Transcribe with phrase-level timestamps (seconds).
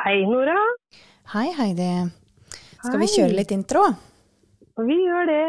[0.00, 0.56] Hei, Nora.
[1.34, 1.90] Hei, Heidi.
[2.82, 3.82] Skal vi kjøre litt intro?
[4.80, 5.42] Vi gjør det.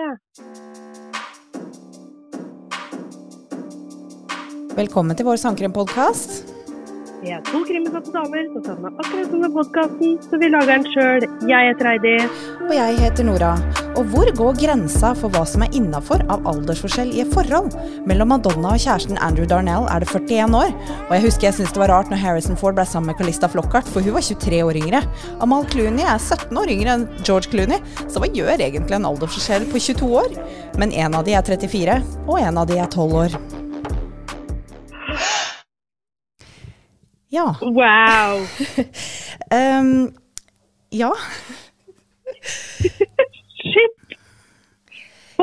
[4.77, 6.41] Velkommen til vår sangkrimpodkast.
[7.23, 11.29] Vi er to krimutsatte damer som savner akkurat med podkasten, så vi lager den sjøl.
[11.47, 12.17] Jeg heter Heidi.
[12.67, 13.55] Og jeg heter Nora.
[13.93, 17.75] Og hvor går grensa for hva som er innafor av aldersforskjell i et forhold?
[18.09, 20.71] Mellom Madonna og kjæresten Andrew Darnell er det 41 år.
[21.05, 23.49] Og jeg husker jeg syntes det var rart når Harrison Ford ble sammen med Calista
[23.53, 25.03] Flockhart, for hun var 23 år yngre.
[25.45, 27.77] Amal Clooney er 17 år yngre enn George Clooney,
[28.09, 30.37] så hva gjør egentlig en aldersforskjell på 22 år?
[30.81, 33.37] Men en av de er 34, og en av de er 12 år.
[37.33, 37.51] Ja.
[37.61, 38.41] Wow.
[39.61, 40.09] um,
[40.89, 41.13] ja.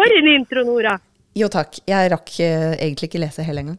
[0.00, 0.94] For en intro, Nora.
[1.36, 3.78] Jo takk, jeg rakk uh, egentlig ikke lese hele engang.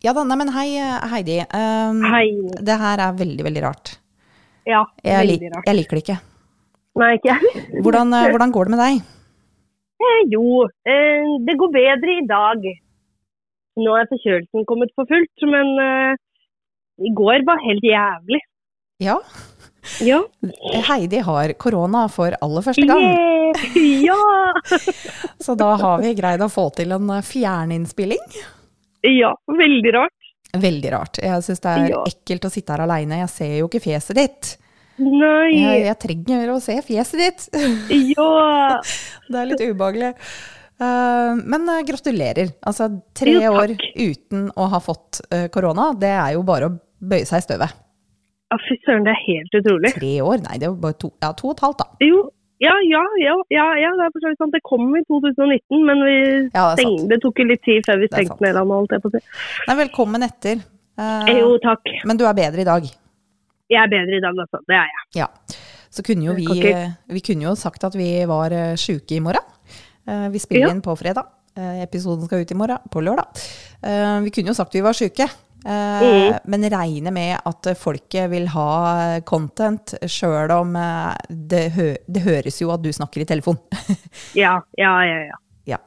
[0.00, 1.40] Ja da, nei, men hei eh, Heidi.
[1.52, 2.28] Um, Hei.
[2.64, 3.90] Det her er veldig, veldig rart.
[4.68, 5.66] Ja, Jeg, veldig rart.
[5.68, 6.16] jeg liker det ikke.
[7.02, 7.64] Nei, ikke jeg.
[7.84, 9.02] Hvordan, uh, hvordan går det med deg?
[10.00, 10.44] Eh, Jo,
[10.88, 12.64] eh, det går bedre i dag.
[13.84, 16.14] Nå er forkjølelsen kommet for fullt, men eh,
[17.04, 18.40] i går var helt jævlig.
[19.04, 19.18] Ja,
[20.04, 20.20] Ja.
[20.90, 23.04] Heidi har korona for aller første gang.
[23.04, 23.36] Yeah.
[24.04, 24.18] Ja!
[25.44, 28.22] Så da har vi greid å få til en fjerninnspilling.
[29.06, 30.16] Ja, veldig rart.
[30.60, 31.18] Veldig rart.
[31.22, 32.02] Jeg syns det er Ja.
[32.10, 33.20] ekkelt å sitte her aleine.
[33.22, 34.56] Jeg ser jo ikke fjeset ditt.
[35.00, 35.54] Nei.
[35.56, 37.46] Jeg, jeg trenger å se fjeset ditt.
[38.12, 38.80] Ja.
[39.30, 40.10] Det er litt ubehagelig.
[40.80, 42.52] Eh, men eh, gratulerer.
[42.66, 46.76] Altså, tre Jo, år uten å ha fått eh, korona, det er jo bare å
[47.00, 47.78] bøye seg i støvet.
[48.50, 49.92] Ja, Fy søren, det er helt utrolig.
[49.94, 50.42] Tre år?
[50.42, 52.06] Nei, det jo bare to, ja, to og et halvt, da.
[52.06, 52.22] Jo,
[52.60, 54.52] ja, ja, ja, ja, ja det er for sant.
[54.56, 57.86] Det kom i 2019, men vi Ja, det er steng, det tok jo litt tid
[57.86, 59.22] før vi stengte ned landet, holdt jeg på å si.
[59.70, 60.64] Nei, velkommen etter.
[61.00, 61.94] Eh, Jo, takk.
[62.04, 62.90] men du er bedre i dag.
[63.70, 64.60] Jeg er bedre i dag, altså.
[64.66, 65.06] Det er jeg.
[65.22, 65.30] Ja.
[65.90, 69.22] Så kunne jo vi, eh, vi kunne jo sagt at vi var uh, sjuke i
[69.22, 69.46] morgen.
[70.10, 71.30] Eh, vi spiller inn på fredag.
[71.56, 73.40] Eh, episoden skal ut i morgen, på lørdag.
[73.82, 75.26] Eh, vi kunne jo sagt vi var sjuke.
[75.66, 76.38] Eh, Mm.
[76.44, 82.60] Men regner med at folket vil ha content, sjøl om eh, det, hø det høres
[82.62, 83.58] jo at du snakker i telefon.
[84.34, 85.18] Ja, ja, ja.
[85.28, 85.38] ja.
[85.76, 85.78] ja.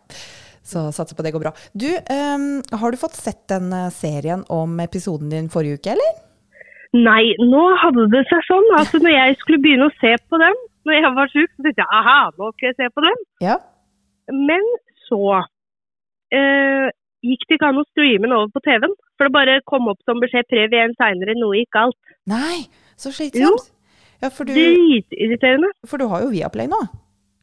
[0.63, 1.51] Så satser på det går bra.
[1.73, 6.22] Du, um, har du fått sett den eh, serien om episoden din forrige uke, eller?
[6.94, 10.61] Nei, nå hadde det seg sånn at når jeg skulle begynne å se på dem,
[10.88, 13.22] når jeg var sjuk, så tenkte jeg aha, nå skal jeg se på dem.
[13.44, 13.57] Ja.
[14.31, 14.69] Men
[15.07, 15.22] så
[16.31, 16.88] eh,
[17.23, 18.94] gikk det ikke an å streame den over på TV-en.
[19.17, 21.97] For det bare kom opp som beskjed prøv igjen seinere, noe gikk galt.
[22.29, 22.66] Nei,
[23.00, 23.69] så slitsomt.
[24.23, 25.72] Ja, for du, Dritirriterende.
[25.88, 26.79] for du har jo Viaplay nå.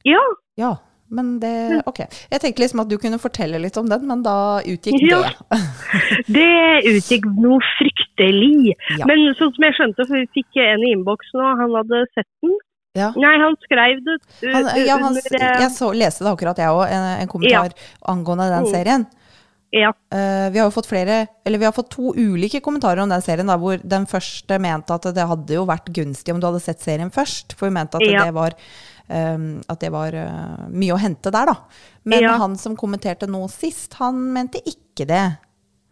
[0.08, 0.20] Ja.
[0.56, 0.70] Ja,
[1.12, 1.98] men det Ok.
[2.30, 5.20] Jeg tenkte liksom at du kunne fortelle litt om den, men da utgikk Ja.
[5.26, 5.60] det.
[6.38, 6.46] Det
[6.94, 8.72] utgikk noe fryktelig.
[8.98, 9.04] Ja.
[9.10, 12.28] Men sånn som jeg skjønte, for vi fikk en i innboksen, og han hadde sett
[12.42, 12.56] den.
[12.98, 13.12] Ja.
[13.14, 14.16] Nei, han skrev det
[14.50, 17.70] Han, ja, han, under eh, jeg så, leste det akkurat, jeg òg, en, en kommentar
[18.10, 18.70] angående den Mm.
[18.72, 19.04] serien.
[19.70, 19.92] Ja.
[20.10, 23.22] Uh, vi har jo fått flere, eller vi har fått to ulike kommentarer om den
[23.22, 26.62] serien, da, hvor den første mente at det hadde jo vært gunstig om du hadde
[26.64, 28.24] sett serien først, for hun mente at Ja.
[28.26, 28.56] det var,
[29.06, 31.54] um, at det var uh, mye å hente der, da.
[32.04, 32.36] Men Ja.
[32.42, 35.38] han som kommenterte nå sist, han mente ikke det.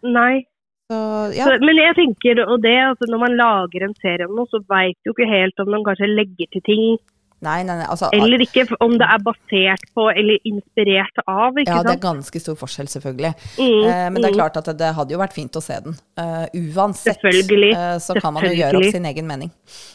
[0.03, 0.47] Nei.
[0.91, 0.99] Så
[1.37, 4.49] ja, Så, men jeg tenker, og det, altså når man lager en serie om noe,
[4.49, 6.99] så veit du ikke helt om de kanskje legger til ting,
[7.45, 8.67] nei, nei, nei, altså eller ikke.
[8.85, 13.35] Om det er basert på eller inspirert av, Ja, det er ganske stor forskjell, selvfølgelig.
[13.59, 14.39] Mm, Eh, men det er mm.
[14.41, 15.95] klart at det, hadde jo vært fint å se den.
[16.19, 19.53] Uh, uansett eh, så kan man jo gjøre opp sin egen mening.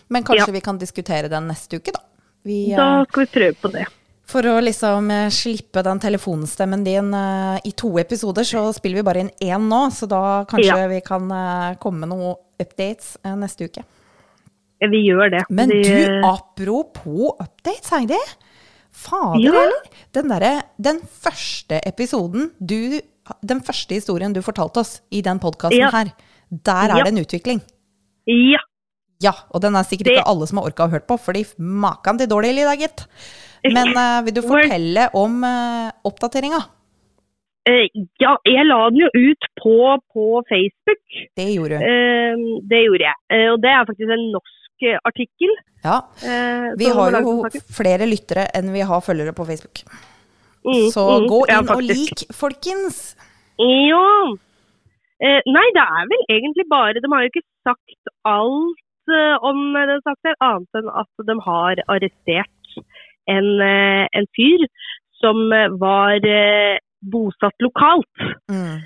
[0.09, 0.53] Men kanskje Ja.
[0.53, 1.99] vi kan diskutere den neste uke, da.
[2.43, 3.85] Vi, uh, Da skal vi prøve på det.
[4.25, 9.03] for å liksom eh, slippe den telefonstemmen din eh, i to episoder, så spiller vi
[9.03, 9.91] bare inn én nå.
[9.91, 10.87] Så da kanskje Ja.
[10.87, 13.83] vi kan eh, komme med noen updates eh, neste uke.
[14.91, 15.43] Vi gjør det.
[15.49, 18.17] Men De- du, apropos updates, Heidi.
[18.91, 19.51] Fader, Ja.
[19.51, 19.87] eller?
[20.13, 22.99] Den der, Den første episoden du
[23.45, 25.89] Den første historien du fortalte oss i den podkasten Ja.
[25.89, 26.11] her,
[26.51, 27.03] der er Ja.
[27.03, 27.61] det en utvikling.
[28.27, 28.59] Ja.
[29.23, 31.45] Ja, og den er sikkert Det- ikke alle som har orka å hørt på, fordi
[31.57, 33.07] makan til dårlig i dag, gitt.
[33.63, 36.59] Men uh, vil du fortelle om uh, oppdateringa?
[37.63, 37.87] Uh,
[38.19, 39.75] ja, jeg la den jo ut på,
[40.11, 41.03] på Facebook.
[41.37, 41.85] Det gjorde du.
[41.87, 43.15] Uh, det gjorde jeg.
[43.31, 45.51] Eh, og det er faktisk en norsk eh, artikkel.
[45.83, 45.99] Ja.
[46.23, 47.35] eh, Vi har jo
[47.75, 49.83] flere lyttere enn vi har følgere på Facebook.
[50.63, 53.15] Mm, Så mm, gå inn og lik, folkens!
[53.59, 54.07] Ja.
[55.23, 59.59] Eh, nei, det er vel egentlig bare De har jo ikke sagt alt eh, om
[59.75, 62.79] den saken, annet enn at de har arrestert
[63.29, 64.65] en, en fyr
[65.21, 65.37] som
[65.79, 66.17] var
[67.13, 68.25] bosatt lokalt.
[68.51, 68.81] Mm.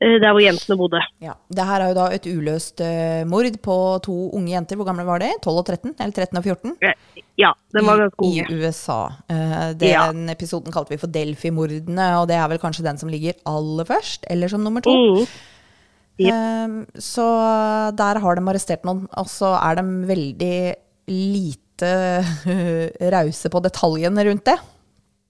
[0.00, 1.00] Eh, der hvor jentene bodde.
[1.22, 1.34] Ja.
[1.50, 4.76] Det her er jo da et uløst uh, mord på to unge jenter.
[4.80, 5.30] Hvor gamle var de?
[5.44, 5.94] 12 og 13?
[5.98, 6.76] Eller 13 og 14?
[6.82, 8.44] Eh, Ja, den var ganske unge.
[8.46, 8.98] I USA.
[9.30, 13.34] Uh, den episoden kalte vi for Delphi-mordene, og det er vel kanskje den som ligger
[13.50, 14.94] aller først, eller som nummer to.
[14.94, 15.26] Mm.
[16.30, 17.24] Eh, så
[17.98, 20.58] der har de arrestert noen, og så er de veldig
[21.10, 21.90] lite
[23.16, 24.54] rause på detaljene rundt det.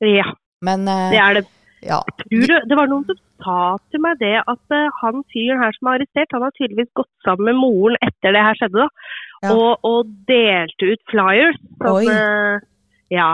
[0.05, 0.29] Ja,
[0.61, 1.45] Men det er det.
[1.89, 2.03] ja.
[2.27, 5.75] Tror du, det var noen som sa til meg det at uh, han fyren her
[5.77, 9.09] som er arrestert, han har tydeligvis gått sammen med moren etter det her skjedde, da.
[9.45, 9.55] Ja.
[9.55, 11.59] Og, og delte ut flyers.
[11.83, 12.63] Sånn, eh,
[13.13, 13.33] ja.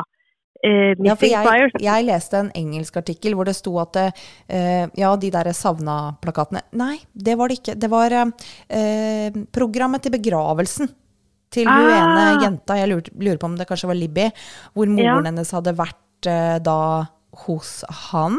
[0.60, 5.12] Uh, Ja, for jeg, jeg leste en engelsk artikkel hvor det sto at uh, ja,
[5.16, 7.76] de der savna-plakatene Nei, det var det ikke.
[7.80, 10.90] Det var uh, programmet til begravelsen
[11.50, 12.02] til hun Ah.
[12.02, 14.28] ene jenta, jeg lurer, lurer på om det kanskje var Libby,
[14.74, 15.30] hvor moren Ja.
[15.32, 16.28] hennes hadde vært
[16.62, 17.08] da
[17.46, 17.80] hos
[18.12, 18.36] han.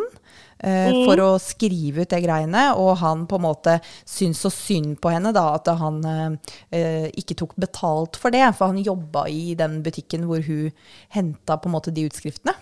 [0.64, 1.06] Eh, Mm.
[1.08, 5.12] For å skrive ut det greiene, og han på en måte syntes så synd på
[5.14, 8.44] henne da, at han eh, eh, ikke tok betalt for det.
[8.58, 10.72] For han jobba i den butikken hvor hun
[11.16, 12.54] henta på en måte de utskriftene.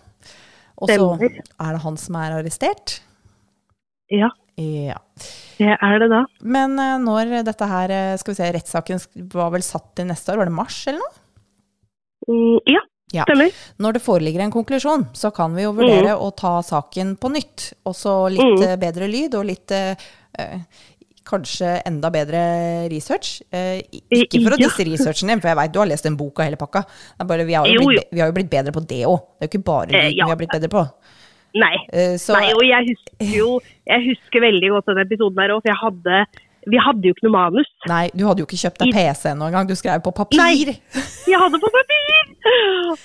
[0.79, 3.01] Og så er det han som er arrestert.
[4.09, 4.29] Ja,
[4.59, 4.97] Ja.
[5.59, 6.23] det er det da.
[6.41, 9.03] Men eh, når dette her, skal vi se, rettssaken
[9.33, 11.15] var vel satt til neste år, var det mars eller noe?
[12.29, 12.81] Mm, ja,
[13.11, 13.23] Ja.
[13.25, 13.50] stemmer.
[13.79, 17.73] Når det foreligger en konklusjon, så kan vi jo vurdere å ta saken på nytt.
[17.89, 18.67] Også litt Mm.
[18.67, 19.95] eh, bedre lyd og litt eh,
[20.38, 20.59] eh,
[21.29, 22.39] Kanskje enda bedre
[22.89, 23.41] research.
[23.53, 24.65] Eh, ikke for å Ja.
[24.67, 26.83] disse researchen din, for jeg veit du har lest den boka hele pakka.
[27.23, 28.09] Bare, vi, har jo blitt, jo.
[28.11, 29.19] vi har jo blitt bedre på det òg.
[29.38, 30.25] Det er jo ikke bare Eh, ja.
[30.25, 30.89] vi har blitt bedre på.
[31.53, 31.75] Nei.
[31.94, 35.61] Eh, så Nei, og jeg husker jo jeg husker veldig godt den episoden her òg,
[35.61, 36.25] for jeg hadde
[36.69, 37.69] Vi hadde jo ikke noe manus.
[37.89, 40.38] Nei, du hadde jo ikke kjøpt deg PC ennå engang, du skrev på papir.
[40.42, 40.75] Nei.
[41.30, 42.33] Jeg hadde på papir!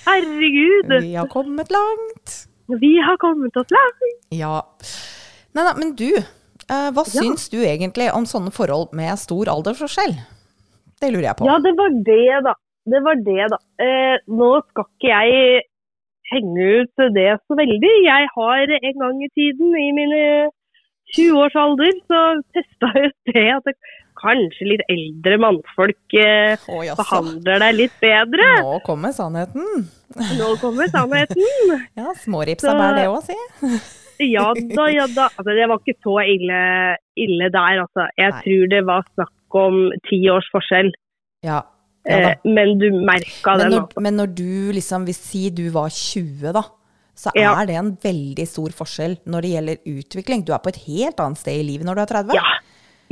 [0.06, 0.92] Herregud.
[1.02, 2.34] Vi har kommet langt.
[2.80, 4.04] Vi har kommet oss langt.
[4.34, 4.62] Ja.
[5.54, 7.10] Nei, nei, men du, eh, hva Ja.
[7.20, 10.16] syns du egentlig om sånne forhold med stor aldersforskjell?
[11.00, 11.46] Det lurer jeg på.
[11.46, 12.54] Ja, det var det, da.
[12.86, 13.58] Det var det, da.
[13.84, 15.62] Eh, nå skal ikke jeg
[16.32, 17.92] henge ut det så veldig.
[18.04, 20.50] Jeg har en gang i tiden, i mine
[21.14, 22.22] 20 års alder, så
[22.56, 23.76] testa jeg det at det,
[24.24, 28.46] kanskje litt eldre mannfolk eh, oh, behandler deg litt bedre.
[28.62, 29.84] Nå kommer sannheten.
[30.38, 31.44] Nå kommer sannheten.
[31.98, 33.38] Ja, smårips er det òg, si.
[34.22, 35.26] Ja da, ja da.
[35.34, 36.58] Altså, det var ikke så ille,
[37.18, 38.06] ille der, altså.
[38.20, 38.42] Jeg Nei.
[38.44, 40.92] tror det var snakk om ti års forskjell.
[41.44, 41.60] Ja.
[42.06, 42.20] ja.
[42.30, 43.66] Eh, men du merka det.
[43.66, 44.04] den, når, altså.
[44.06, 46.62] men når du liksom vil si du var 20, da,
[47.14, 47.52] så Ja.
[47.60, 50.44] er det en veldig stor forskjell når det gjelder utvikling.
[50.44, 52.34] Du er på et helt annet sted i livet når du er 30.
[52.34, 52.42] Ja.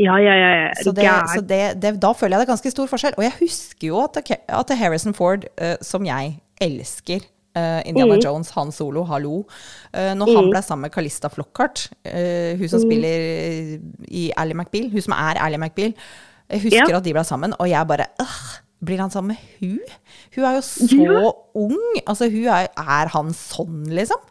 [0.01, 0.51] Ja, ja, ja.
[0.65, 0.71] ja.
[0.83, 1.05] Så, det,
[1.35, 3.15] så det, det, da føler jeg det er ganske stor forskjell.
[3.19, 4.17] Og jeg husker jo at,
[4.49, 7.21] at Harrison Ford, uh, som jeg elsker
[7.55, 8.23] uh, Indiana Mm.
[8.25, 9.43] Jones, Han Solo, hallo.
[9.93, 12.89] Uh, når han ble sammen med Calista Flockhart, hun som Mm.
[12.89, 13.79] spiller
[14.09, 15.93] i Ally McBeal, hun som er Ally McBeal,
[16.51, 18.41] jeg husker at de ble sammen, og jeg bare øh,
[18.83, 19.99] Blir han sammen med hun?
[20.35, 21.79] Hun er jo så ung!
[22.03, 24.25] Altså, hun er, er han sånn, liksom?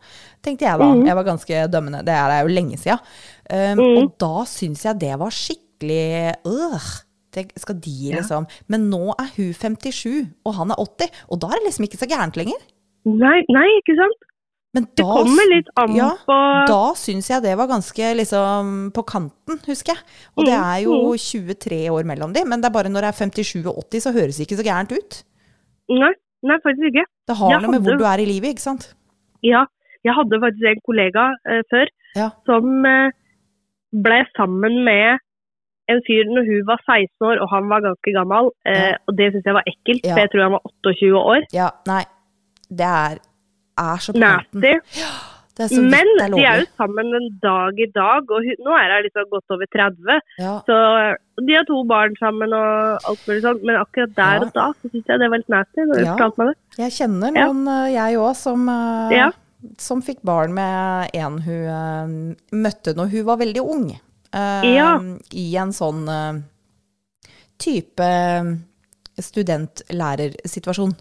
[0.44, 0.90] Tenkte jeg da.
[0.90, 1.06] Mm.
[1.08, 2.02] Jeg var ganske dømmende.
[2.08, 3.00] Det er jo lenge siden.
[3.52, 6.92] Um, Og da syns jeg det var skikkelig øh,
[7.32, 11.52] det skal de liksom Men nå er hun 57, og han er 80, og da
[11.52, 12.60] er det liksom ikke så gærent lenger.
[13.08, 14.28] Nei, nei, ikke sant?
[14.74, 16.36] Men Det kommer litt an ja, på
[16.70, 20.04] da syns jeg det var ganske liksom på kanten, husker jeg.
[20.38, 23.10] Og det Mm, er jo 23 år mellom de, men det er bare når det
[23.12, 25.24] er 57 og 80, så høres det ikke så gærent ut.
[25.92, 26.14] Nei,
[26.48, 27.04] nei faktisk ikke.
[27.28, 28.94] Det har Jeg noe med hadde- hvor du er i livet, ikke sant?
[29.44, 29.66] Ja,
[30.08, 32.30] jeg hadde faktisk en kollega eh, før Ja.
[32.46, 33.12] som eh,
[33.92, 35.20] ble sammen med
[35.92, 38.52] en fyr når hun var 16 år og han var ganske gammel.
[38.66, 38.96] Eh, Ja.
[39.08, 41.42] Og det syns jeg var ekkelt, for jeg tror han var 28 år.
[41.52, 42.06] Ja, nei.
[42.72, 43.20] Det er,
[43.78, 44.14] er så.
[45.52, 48.56] Det er så Men er de er jo sammen en dag i dag, og hun,
[48.66, 50.22] nå er hun liksom godt over 30.
[50.40, 50.54] Ja.
[50.66, 50.78] Så
[51.46, 54.46] de har to barn sammen og alt mulig sånt, men akkurat der Ja.
[54.48, 55.82] og da så syns jeg det var litt nasty.
[55.82, 56.16] når Ja.
[56.38, 56.58] meg det.
[56.78, 59.32] Jeg kjenner noen, eh, jeg òg, som, eh, Ja.
[59.78, 64.00] som fikk barn med en hun eh, møtte når hun var veldig ung.
[64.34, 64.98] Uh, Ja.
[65.34, 66.42] I en sånn uh,
[67.60, 68.08] type
[69.20, 70.94] studentlærersituasjon.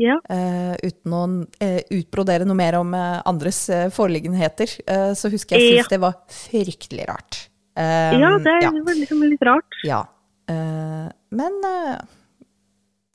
[0.00, 0.16] Ja.
[0.26, 1.22] Uh, uten å
[1.62, 3.62] uh, utbrodere noe mer om uh, andres
[3.94, 4.70] forliggenheter,
[5.14, 5.86] så husker jeg Ja.
[5.90, 7.40] det var fryktelig rart.
[7.76, 8.70] Ja, det ja.
[8.70, 9.78] var liksom litt rart.
[9.86, 10.04] Ja.
[10.46, 11.56] Men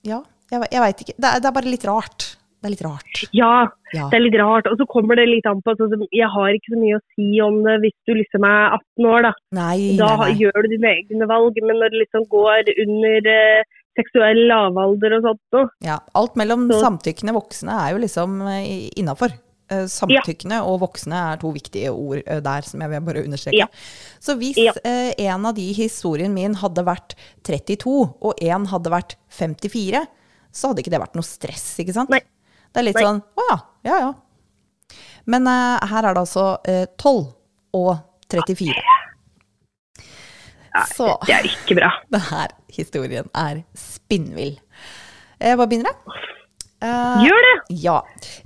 [0.04, 0.20] ja,
[0.52, 1.16] jeg, jeg veit ikke.
[1.16, 2.26] Det det er bare litt rart.
[2.60, 3.20] Det er litt rart.
[3.32, 3.52] Ja,
[3.96, 4.10] Ja.
[4.12, 4.68] det er litt rart.
[4.68, 7.28] Og så kommer det litt an på som Jeg har ikke så mye å si
[7.42, 9.32] om det hvis du liksom er 18 år, da.
[9.56, 10.40] Nei, Da nei, nei.
[10.44, 11.56] gjør du dine egne valg.
[11.64, 13.64] Men når det liksom går under eh,
[14.00, 15.70] seksuell lavalder og sånt òg.
[15.86, 18.40] Ja, alt mellom Så- samtykkende voksne er jo liksom
[18.98, 19.36] innafor.
[19.70, 23.60] Samtykkende Samtykkende og voksne er to viktige ord eh, der, som jeg vil bare understreke.
[23.60, 23.68] Ja.
[24.20, 24.72] Så hvis Ja.
[24.84, 27.14] eh, en av de i historien min hadde vært
[27.46, 30.08] 32, og en hadde vært 54,
[30.52, 32.10] så hadde ikke det vært noe stress, ikke sant?
[32.10, 32.22] Nei.
[32.74, 33.04] Det er litt Nei.
[33.04, 34.14] sånn å ja, ja ja.
[35.28, 37.28] Men eh, her er det altså eh, 12
[37.78, 38.00] og
[38.32, 38.74] 34.
[40.94, 41.92] Så Det er ikke bra.
[42.14, 44.58] denne historien er spinnvill.
[45.40, 46.26] Jeg hva begynner jeg?
[46.80, 47.56] Uh, Gjør det!
[47.84, 47.98] ja.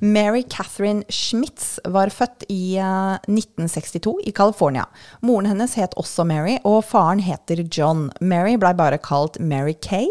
[0.02, 4.88] Mary Catherine Schmitz var født i uh, 1962 i California.
[5.22, 8.08] Moren hennes het også Mary, og faren heter John.
[8.22, 10.10] Mary blei bare kalt Mary Kay,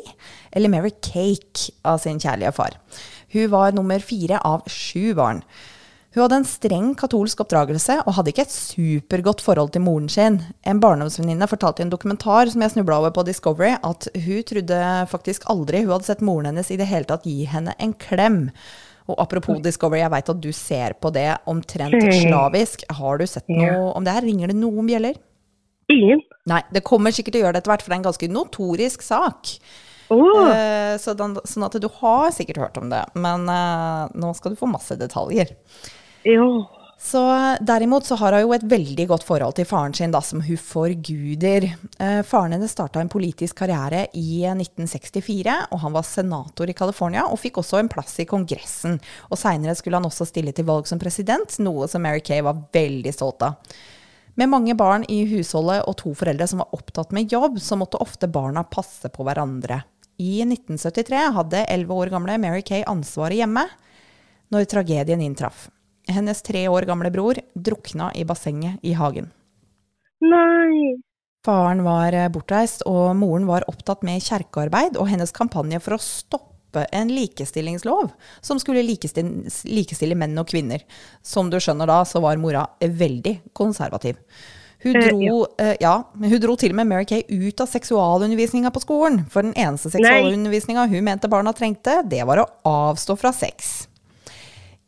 [0.52, 2.78] eller Mary Cake, av sin kjærlige far.
[3.34, 5.42] Hun var nummer fire av sju barn.
[6.12, 10.42] Hun hadde en streng katolsk oppdragelse og hadde ikke et supergodt forhold til moren sin.
[10.68, 14.80] En barndomsvenninne fortalte i en dokumentar som jeg snubla over på Discovery, at hun trodde
[15.08, 18.42] faktisk aldri hun hadde sett moren hennes i det hele tatt gi henne en klem.
[19.08, 22.84] Og apropos Discovery, jeg veit at du ser på det omtrent slavisk.
[22.92, 24.28] Har du sett noe om det her?
[24.28, 25.16] Ringer det noen bjeller?
[25.92, 26.20] Ingen.
[26.52, 28.30] Nei, det kommer sikkert til å gjøre det etter hvert, for det er en ganske
[28.36, 29.56] notorisk sak.
[30.12, 30.52] Oh.
[31.00, 34.60] Så den, sånn at du har sikkert hørt om det, men uh, nå skal du
[34.60, 35.56] få masse detaljer.
[36.24, 36.46] Jo.
[37.02, 40.38] Så Derimot så har hun jo et veldig godt forhold til faren sin, da, som
[40.44, 41.64] hun forguder.
[41.98, 47.24] Eh, faren hennes starta en politisk karriere i 1964, og han var senator i California
[47.26, 49.00] og fikk også en plass i Kongressen.
[49.32, 52.62] Og Seinere skulle han også stille til valg som president, noe som Mary Kay var
[52.70, 53.74] veldig stolt av.
[54.38, 58.00] Med mange barn i husholdet og to foreldre som var opptatt med jobb, så måtte
[58.00, 59.82] ofte barna passe på hverandre.
[60.22, 63.66] I 1973 hadde 11 år gamle Mary Kay ansvaret hjemme
[64.54, 65.66] når tragedien inntraff.
[66.10, 69.30] Hennes tre år gamle bror drukna i bassenget i hagen.
[70.22, 70.98] Nei.
[71.46, 76.02] Faren var eh, bortreist, og moren var opptatt med kjerkearbeid og hennes kampanje for å
[76.02, 80.84] stoppe en likestillingslov som skulle likestille, likestille menn og kvinner.
[81.26, 84.20] Som du skjønner da, så var mora veldig konservativ.
[84.82, 88.70] Hun Eh, dro, eh, ja, hun dro til og med Mary Kay ut av seksualundervisninga
[88.74, 89.24] på skolen.
[89.30, 93.86] For den eneste seksualundervisninga hun mente barna trengte, det var å avstå fra sex.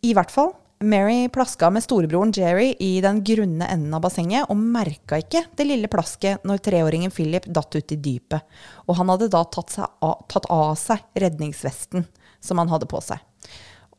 [0.02, 0.54] I hvert fall.
[0.85, 5.67] Mary plaska med storebroren Jerry i den grunne enden av bassenget, og merka ikke det
[5.67, 8.45] lille plasket når treåringen Philip datt ut i dypet.
[8.88, 12.07] Og han hadde da tatt, seg av, tatt av seg redningsvesten
[12.45, 13.23] som han hadde på seg.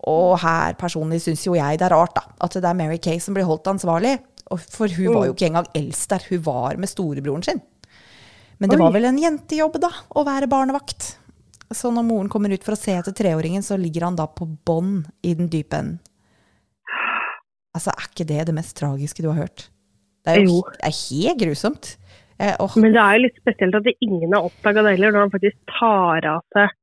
[0.06, 3.20] Og her personlig syns jo jeg det er rart, da, at det er Mary Kay
[3.24, 4.18] som blir holdt ansvarlig.
[4.46, 7.62] For hun var jo ikke engang eldst der, hun var med storebroren sin.
[8.62, 11.16] Men det var vel en jentejobb, da, å være barnevakt.
[11.74, 14.46] Så når moren kommer ut for å se etter treåringen, så ligger han da på
[14.46, 15.98] bånn i den dype enden.
[17.76, 19.68] Altså, er ikke det det mest tragiske du har hørt?
[20.26, 20.64] Det er jo Jo.
[20.72, 21.92] det er helt grusomt.
[22.40, 22.72] Eh, oh.
[22.80, 25.36] Men det er jo litt spesielt at det ingen har oppdaga det heller, når han
[25.36, 26.74] faktisk tar av seg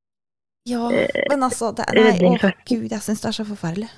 [0.70, 0.86] ja,
[1.26, 3.88] men altså det, Nei, å oh, gud, jeg syns det er så forferdelig.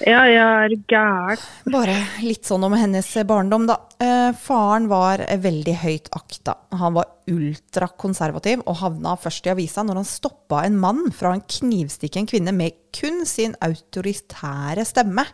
[0.00, 1.42] Ja, jeg er gæren.
[1.68, 3.76] Bare litt sånn om hennes barndom, da.
[4.00, 6.54] Eh, faren var veldig høyt akta.
[6.80, 11.42] Han var ultrakonservativ og havna først i avisa når han stoppa en mann fra å
[11.58, 15.26] knivstikke en kvinne med kun sin autoritære stemme.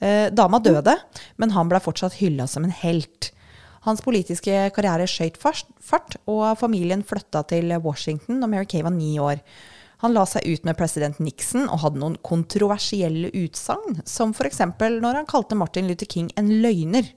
[0.00, 0.96] Eh, dama døde,
[1.40, 3.30] men han ble fortsatt hylla som en helt.
[3.86, 9.14] Hans politiske karriere skøyt fart, og familien flytta til Washington da Mary Kay var ni
[9.22, 9.40] år.
[10.04, 14.60] Han la seg ut med president Nixon og hadde noen kontroversielle utsagn, som f.eks.
[14.76, 17.08] når han kalte Martin Luther King en løgner.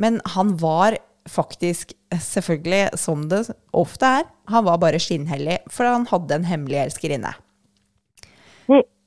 [0.00, 0.96] Men han var
[1.30, 6.82] faktisk, selvfølgelig som det ofte er, han var bare skinnhellig, for han hadde en hemmelig
[6.82, 7.36] elskerinne.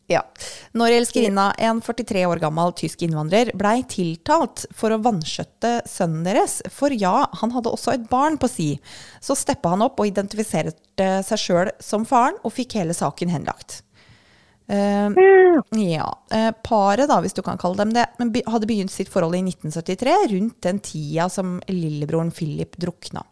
[0.08, 0.22] Ja.
[0.72, 6.62] Når elskerinna, en 43 år gammel tysk innvandrer, blei tiltalt for å vanskjøtte sønnen deres,
[6.72, 8.70] for ja, han hadde også et barn på si,
[9.20, 13.82] så steppa han opp og identifiserte seg sjøl som faren, og fikk hele saken henlagt.
[14.68, 15.16] Uh,
[15.72, 16.08] Ja.
[16.32, 20.16] eh, paret, da, hvis du kan kalle dem det, hadde begynt sitt forhold i 1973,
[20.34, 23.24] rundt den tida som lillebroren Philip drukna.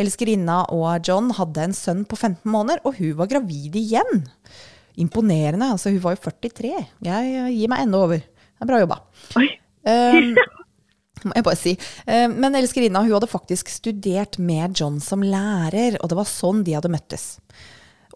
[0.00, 4.24] Elskerinna og John hadde en sønn på 15 måneder, og hun var gravid igjen.
[4.98, 5.72] Imponerende.
[5.74, 6.74] altså Hun var jo 43.
[7.06, 8.22] Jeg gir meg enda over.
[8.22, 9.02] Det er bra jobba.
[9.40, 9.48] Oi.
[9.88, 10.34] Um,
[11.24, 11.70] må jeg bare si.
[12.04, 16.60] Um, men elskerinna hun hadde faktisk studert med John som lærer, og det var sånn
[16.66, 17.38] de hadde møttes.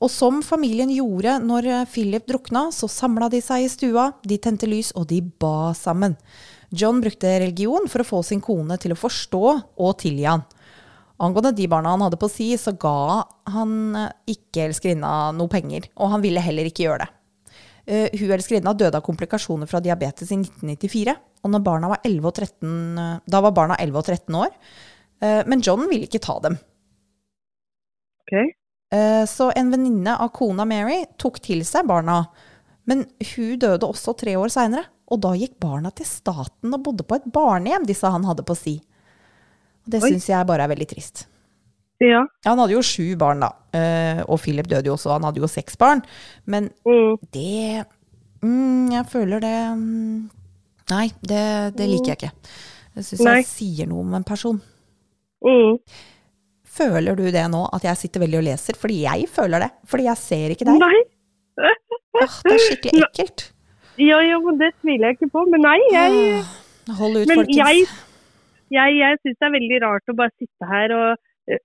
[0.02, 4.38] Og som familien gjorde når eh, Philip drukna, så samla de seg i stua, de
[4.42, 6.16] tente lys, og de ba sammen.
[6.74, 10.42] John brukte religion for å få sin kone til å forstå og tilgi han.
[11.22, 15.90] Angående de barna han hadde på si, så ga han eh, ikke elskerinna noe penger,
[16.00, 17.10] og han ville heller ikke gjøre det.
[17.82, 21.16] Uh, hun elskerinna døde av komplikasjoner fra diabetes i 1994.
[21.42, 24.52] Og var 11 og 13, eh, da var barna 11 og 13 år.
[25.22, 26.58] Uh, men John ville ikke ta dem.
[28.22, 28.52] Okay.
[28.94, 32.22] Uh, så en venninne av kona Mary tok til seg barna.
[32.86, 33.04] Men
[33.34, 37.18] hun døde også tre år seinere, og da gikk barna til staten og bodde på
[37.18, 38.78] et barnehjem, disse han hadde på si.
[39.84, 41.26] Og det syns jeg bare er veldig trist.
[42.02, 42.24] Ja.
[42.46, 43.52] Han hadde jo sju barn, da.
[43.78, 46.02] eh, Og Philip døde jo også, han hadde jo seks barn.
[46.46, 47.16] Men Mm.
[47.32, 47.84] det
[48.42, 50.30] mm, Jeg føler det mm,
[50.90, 52.32] Nei, det, det liker jeg ikke.
[52.96, 54.58] Det syns jeg sier noe om en person.
[55.46, 55.78] Mm.
[56.72, 58.76] Føler du det nå, at jeg sitter veldig og leser?
[58.80, 59.70] Fordi jeg føler det.
[59.88, 60.78] Fordi jeg ser ikke deg.
[60.82, 61.00] Nei.
[61.62, 63.44] Åh, det er skikkelig ekkelt.
[64.00, 65.44] Ja, ja, men det tviler jeg ikke på.
[65.52, 66.42] Men nei, jeg,
[66.88, 67.56] Åh, Hold ut, men folkens.
[67.56, 67.86] jeg,
[68.72, 71.10] jeg, jeg syns det er veldig rart å bare sitte her og
[71.50, 71.60] eh,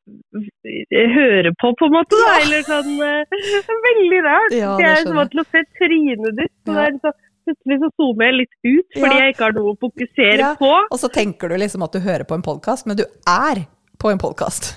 [0.91, 2.19] eh, høre på, på en måte.
[2.23, 2.33] Da.
[2.43, 3.39] Eller sånn uh,
[3.87, 4.55] Veldig rart.
[4.57, 6.53] Ja, jeg er så vant til å se trynet ditt.
[6.67, 6.77] Så Ja.
[6.77, 9.19] det er liksom, plutselig så zoomer jeg litt ut fordi Ja.
[9.23, 10.71] jeg ikke har noe å fokusere på.
[10.91, 13.63] Og så tenker du liksom at du hører på en podkast, men du er
[13.97, 14.73] på en podkast.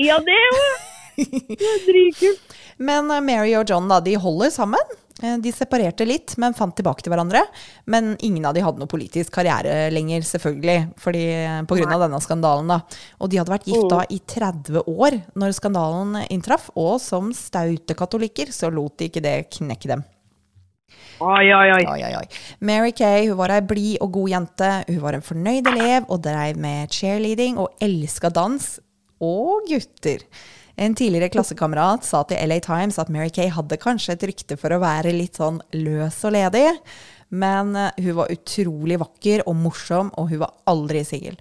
[0.00, 0.62] Ja, det er jo
[1.18, 2.56] det er dritkult.
[2.78, 4.96] Men Mary og John da, de holder sammen.
[5.22, 7.40] Eh, De separerte litt, men fant tilbake til hverandre.
[7.86, 12.04] Men ingen av de hadde noe politisk karriere lenger, selvfølgelig, fordi, eh, på grunn av
[12.06, 12.68] denne skandalen.
[12.68, 12.80] da.
[13.20, 17.94] Og de hadde vært gift da i 30 år når skandalen inntraff, og som staute
[17.94, 20.04] katolikker så lot de ikke det knekke dem.
[21.20, 21.84] Oi, oi.
[21.84, 22.26] Oi, oi, oi.
[22.60, 24.84] Mary Kay hun var ei blid og god jente.
[24.86, 28.78] Hun var en fornøyd elev og dreiv med cheerleading og elska dans
[29.20, 30.22] og gutter.
[30.78, 34.70] En tidligere klassekamerat sa til LA Times at Mary Kay hadde kanskje et rykte for
[34.70, 36.68] å være litt sånn løs og ledig,
[37.34, 41.34] men eh, hun var utrolig vakker og morsom, og hun var aldri singel.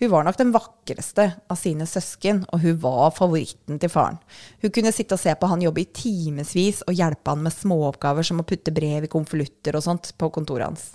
[0.00, 4.18] Hun var nok den vakreste av sine søsken, og hun var favoritten til faren.
[4.64, 8.26] Hun kunne sitte og se på han jobbe i timevis og hjelpe han med småoppgaver
[8.26, 10.88] som å putte brev i konvolutter og sånt på kontoret hans.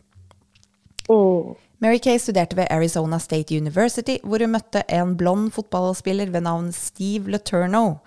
[1.07, 1.55] Mm.
[1.83, 6.71] Mary Kay studerte ved Arizona State University, hvor hun møtte en blond fotballspiller ved navn
[6.75, 7.99] Steve Leturno.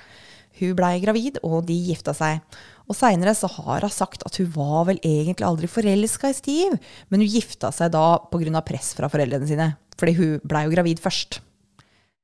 [0.58, 2.40] Hun blei gravid, og de gifta seg.
[2.88, 6.78] Og seinere så har hun sagt at hun var vel egentlig aldri forelska i Steve,
[7.12, 8.62] men hun gifta seg da pga.
[8.64, 9.68] press fra foreldrene sine.
[9.98, 11.40] Fordi hun blei jo gravid først.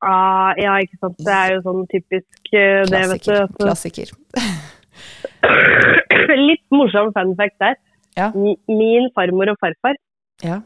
[0.05, 1.17] Ah, ja, ikke sant.
[1.19, 3.09] Det er jo sånn typisk det, Klassiker.
[3.13, 3.65] vet du.
[3.65, 4.15] Klassiker.
[4.35, 4.83] Klassiker.
[6.49, 7.77] Litt morsom fun fact der.
[8.17, 8.31] Ja.
[8.35, 9.97] Min farmor og farfar
[10.45, 10.61] Ja.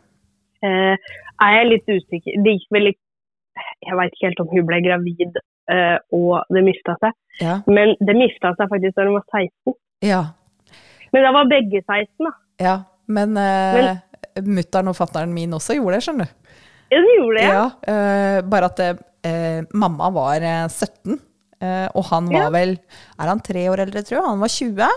[0.67, 0.95] Eh,
[1.45, 5.39] er jeg litt usikker Det gikk vel Jeg veit ikke helt om hun ble gravid
[5.71, 7.15] eh, og det mista seg.
[7.43, 7.57] Ja.
[7.67, 9.75] Men det mista seg faktisk da hun var 16.
[10.07, 10.23] ja.
[11.13, 12.33] Men da var begge 16, da.
[12.61, 12.77] ja.
[13.09, 13.97] Men, uh,
[14.45, 16.59] mutter'n og fatter'n min også gjorde det, skjønner du.
[16.93, 17.47] Ja, de gjorde det.
[17.49, 21.17] Ja, eh, bare at eh, mamma var eh, 17,
[21.65, 22.51] eh, og han var Ja.
[22.53, 22.75] vel
[23.17, 24.27] Er han tre år eldre, tror jeg?
[24.29, 24.93] Han var 20.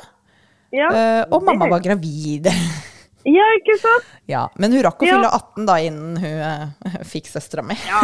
[0.76, 2.52] Ja, eh, og mamma var gravid.
[3.28, 4.08] ja ikke sant?
[4.32, 5.18] ja, men hun rakk å Ja.
[5.18, 7.76] fylle 18 da innen hun uh, fikk søstera mi.
[7.88, 8.02] Ja,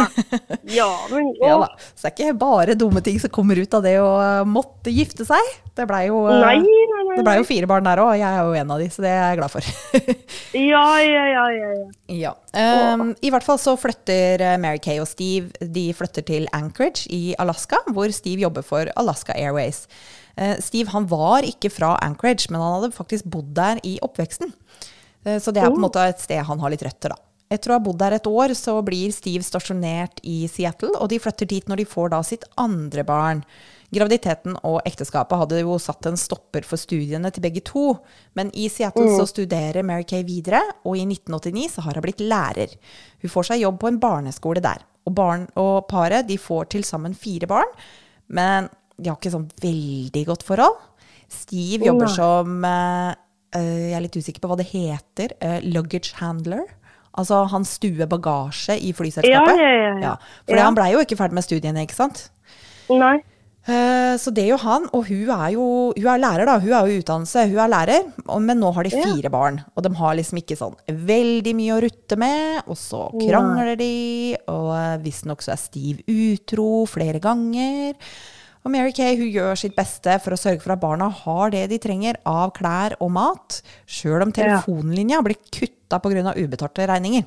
[0.68, 1.56] ja men Ja.
[1.94, 4.92] Så det er ikke bare dumme ting som kommer ut av det å uh, måtte
[4.92, 5.52] gifte seg.
[5.78, 7.16] Det blei jo, uh, Nei, nei, nei.
[7.16, 9.04] det ble jo fire barn der òg, og jeg er jo en av de, så
[9.06, 9.72] det er jeg glad for.
[10.58, 11.72] Ja, ja, ja, ja.
[12.18, 12.32] ja.
[12.94, 17.34] Um, I hvert fall så flytter Mary Kay og Steve de flytter til Anchorage i
[17.38, 19.84] Alaska, hvor Steve jobber for Alaska Airways.
[20.62, 24.52] Steve han var ikke fra Anchorage, men han hadde faktisk bodd der i oppveksten.
[25.24, 27.22] Eh, så det er på en måte et sted han har litt røtter, da.
[27.48, 31.20] Etter å ha bodd der et år, så blir Steve stasjonert i Seattle, og de
[31.22, 33.40] flytter dit når de får da sitt andre barn.
[33.88, 37.94] Graviditeten og ekteskapet hadde jo satt en stopper for studiene til begge to.
[38.36, 42.20] Men i Seattle så studerer Mary Kay videre, og i 1989 så har hun blitt
[42.20, 42.74] lærer.
[43.24, 44.84] Hun får seg jobb på en barneskole der.
[45.08, 47.72] Og, barn og paret de får til sammen fire barn,
[48.28, 50.76] men de har ikke sånn veldig godt forhold.
[51.32, 53.16] Steve jobber som eh,
[53.54, 55.32] Jeg er litt usikker på hva det heter.
[55.40, 56.66] eh, luggage handler.
[57.18, 59.56] Altså han stuer bagasje i flyselskapet.
[59.58, 60.62] Ja, ja, ja, Ja.
[60.64, 62.28] han blei jo ikke ferdig med studiene, ikke sant?
[62.90, 63.16] Nei.
[63.66, 66.58] Eh, Så det er jo han, og hun er jo hun er lærer, da.
[66.58, 69.64] Hun er jo utdannelse, hun er lærer, men nå har de fire barn.
[69.76, 74.36] Og de har liksom ikke sånn veldig mye å rutte med, og så krangler de,
[74.48, 77.94] og eh, visstnok så er Steve utro flere ganger.
[78.64, 81.68] Og Mary Kay hun gjør sitt beste for å sørge for at barna har det
[81.70, 84.60] de trenger av klær og mat, sjøl om Ja.
[84.60, 86.34] telefonlinja blir kutta pga.
[86.36, 87.24] ubetalte regninger.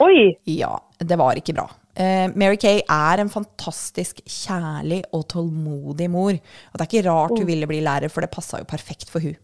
[0.00, 0.36] Oi.
[0.46, 1.68] Ja, det var ikke bra.
[1.96, 6.32] Eh, Mary Kay er en fantastisk kjærlig og tålmodig mor.
[6.32, 9.20] Og det er ikke rart hun ville bli lærer, for det passa jo perfekt for
[9.20, 9.36] hun.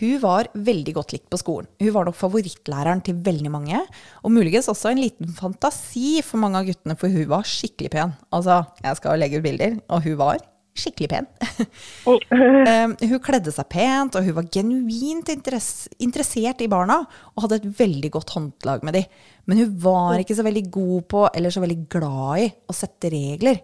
[0.00, 1.68] Hun var veldig godt likt på skolen.
[1.80, 3.80] Hun var nok favorittlæreren til veldig mange.
[4.24, 8.14] Og muligens også en liten fantasi for mange av guttene, for hun var skikkelig pen.
[8.32, 10.40] Altså, jeg skal legge ut bilder, og hun var
[10.80, 11.26] skikkelig pen.
[12.10, 17.00] Um, hun kledde seg pent, og hun var genuint interessert i barna,
[17.34, 19.08] og hadde et veldig godt håndlag med dem.
[19.50, 23.10] Men hun var ikke så veldig god på, eller så veldig glad i, å sette
[23.12, 23.60] regler.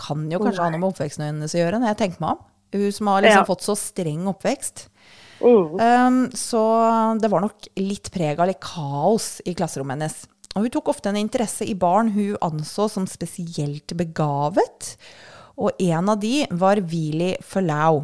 [0.00, 2.46] Kan jo kanskje ha noe med oppveksten hennes å gjøre, når jeg tenker meg om.
[2.70, 3.48] Hun som har liksom Ja.
[3.48, 4.86] fått så streng oppvekst.
[5.40, 5.80] Mm.
[5.80, 6.60] Um, så
[7.20, 10.22] det var nok litt preg av litt kaos i klasserommet hennes.
[10.54, 14.94] Og hun tok ofte en interesse i barn hun anså som spesielt begavet.
[15.60, 18.02] Og en av de var Vili Falau.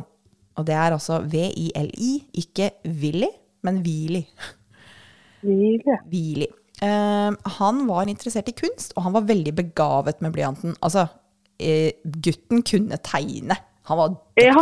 [0.57, 2.71] Og det er altså V-I-L-I, ikke
[3.03, 3.29] Willy,
[3.67, 4.23] men Vili.
[6.09, 6.49] Vili.
[6.81, 10.77] Um, han var interessert i kunst, og han var veldig begavet med blyanten.
[10.85, 11.91] Altså, uh,
[12.25, 13.59] gutten kunne tegne.
[13.91, 14.57] Han var Ja.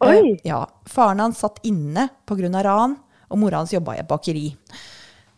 [0.00, 0.26] Dødsflink.
[0.26, 0.32] Oi.
[0.32, 0.66] Eh, ja.
[0.86, 2.62] Faren hans satt inne pga.
[2.62, 2.96] ran,
[3.28, 4.56] og mora hans jobba i et bakeri.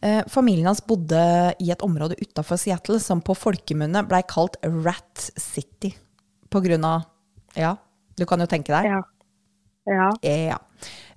[0.00, 5.30] Eh, familien hans bodde i et område utafor Seattle som på folkemunne blei kalt Rat
[5.36, 5.94] City.
[6.48, 7.02] På grunn av
[7.56, 7.76] Ja,
[8.16, 8.84] du kan jo tenke deg.
[8.84, 9.02] Ja.
[9.88, 10.12] Ja.
[10.22, 10.58] Ja.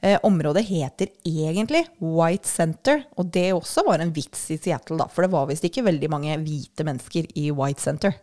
[0.02, 5.08] Eh, området heter egentlig White Center, og det også var en vits i Seattle, da.
[5.12, 8.16] For det var visst ikke veldig mange hvite mennesker i White Center.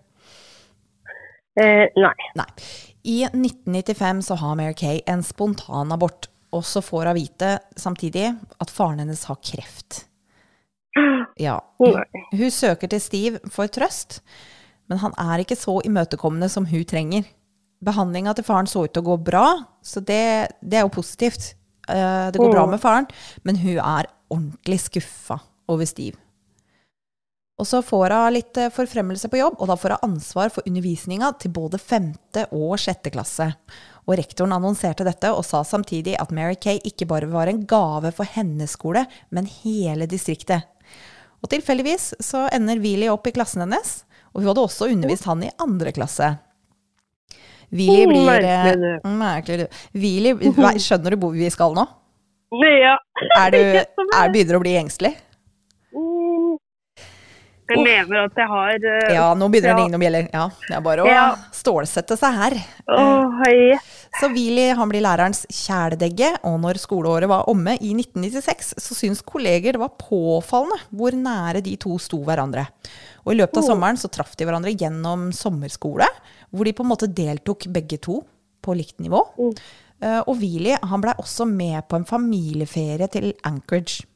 [1.58, 2.14] Eh, nei.
[2.38, 2.48] Nei.
[3.08, 8.26] I 1995 så har Mary Kay en spontanabort, og så får hun vite samtidig
[8.60, 10.04] at faren hennes har kreft.
[11.38, 11.60] Ja.
[11.78, 12.00] Hun,
[12.34, 14.18] Hun søker til Steve for trøst,
[14.90, 17.28] men han er ikke så imøtekommende som hun trenger.
[17.84, 19.44] Behandlinga til faren så ut til å gå bra,
[19.86, 21.52] så det, det er jo positivt.
[21.88, 23.06] Eh, Det går bra med faren,
[23.46, 25.38] men hun er ordentlig skuffa
[25.70, 26.18] over Steve.
[27.58, 30.66] Og så får hun litt eh, forfremmelse på jobb, og da får hun ansvar for
[30.68, 33.50] undervisninga til både femte og sjette klasse.
[34.06, 38.12] Og rektoren annonserte dette og sa samtidig at Mary Kay ikke bare var en gave
[38.16, 40.70] for hennes skole, men hele distriktet.
[41.42, 45.44] Og tilfeldigvis så ender Willy opp i klassen hennes, og hun hadde også undervist han
[45.44, 46.36] i andre klasse.
[47.74, 49.80] Willy Mm, blir eh, mm, Merkelig, du.
[50.00, 50.32] Willy,
[50.80, 51.84] skjønner du hvor vi skal nå?
[52.64, 52.94] Ja.
[53.36, 53.58] Er du,
[54.16, 55.16] er, begynner du å bli engstelig?
[57.68, 60.28] Jeg mener at jeg har uh, Ja, nå begynner det å ringe noen bjeller.
[60.32, 61.24] Ja, det er bare å Ja.
[61.52, 62.56] stålsette seg her.
[62.88, 63.76] Oh, hei.
[64.20, 69.20] Så Willy han blir lærerens kjæledegge, og når skoleåret var omme i 1996, så syns
[69.22, 72.66] kolleger det var påfallende hvor nære de to sto hverandre.
[73.26, 76.08] Og i løpet av sommeren så traff de hverandre gjennom sommerskole,
[76.50, 78.22] hvor de på en måte deltok begge to
[78.64, 79.20] på likt nivå.
[80.00, 84.06] Eh, Og Willy han blei også med på en familieferie til Anchorage.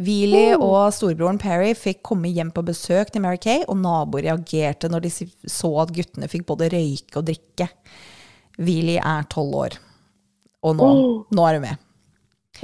[0.00, 4.88] Willy og storebroren Perry fikk komme hjem på besøk til Mary Kay, og naboer reagerte
[4.88, 7.68] når de så at guttene fikk både røyke og drikke.
[8.60, 9.76] Wheelie er tolv år,
[10.64, 10.88] og nå,
[11.36, 11.86] nå er hun med.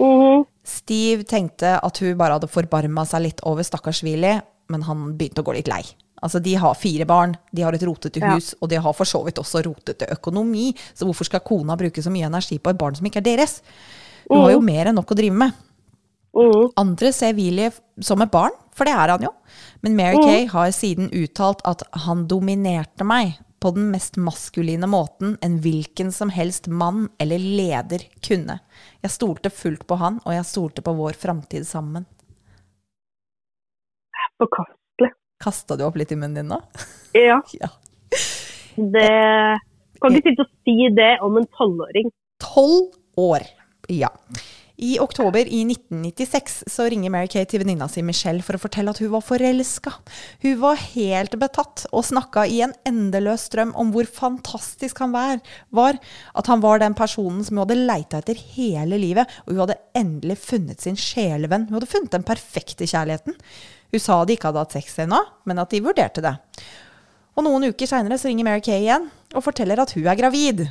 [0.01, 0.47] Mhm.
[0.67, 4.41] Steve tenkte at hun bare hadde forbarma seg litt over stakkars Wheelie,
[4.73, 5.85] men han begynte å gå litt lei.
[6.25, 8.35] Altså, De har fire barn, de har et rotete Ja.
[8.35, 12.03] hus, og de har for så vidt også rotete økonomi, så hvorfor skal kona bruke
[12.03, 13.61] så mye energi på et barn som ikke er deres?
[14.29, 15.53] Hun har jo mer enn nok å drive med.
[16.37, 16.71] Mhm.
[16.77, 17.71] Andre ser Willy
[18.05, 19.33] som et barn, for det er han jo.
[19.81, 25.39] Men Mary Kay har siden uttalt at han dominerte meg på den mest maskuline måten
[25.43, 28.59] en hvilken som helst mann eller leder kunne.
[29.01, 32.05] Jeg stolte fullt på han, og jeg stolte på vår framtid sammen.
[34.37, 35.13] Forkastelig.
[35.41, 36.61] Kasta du opp litt i munnen din nå?
[37.17, 37.41] Ja.
[37.61, 37.73] Ja.
[38.77, 39.09] Det
[40.03, 42.11] Kan ikke sitte og si det om en tolvåring.
[42.45, 43.47] Tolv år.
[43.89, 44.11] Ja.
[44.77, 48.93] I oktober i 1996 så ringer Mary Kay til venninna si Michelle for å fortelle
[48.93, 49.95] at hun var forelska.
[50.43, 55.41] Hun var helt betatt og snakka i en endeløs strøm om hvor fantastisk han var,
[55.73, 55.97] var.
[56.37, 59.81] At han var den personen som hun hadde leita etter hele livet, og hun hadde
[59.97, 61.71] endelig funnet sin sjelevenn.
[61.71, 63.41] Hun hadde funnet den perfekte kjærligheten.
[63.97, 66.37] Hun sa de ikke hadde hatt sex ennå, men at de vurderte det.
[67.37, 70.67] Og noen uker seinere ringer Mary Kay igjen og forteller at hun er gravid.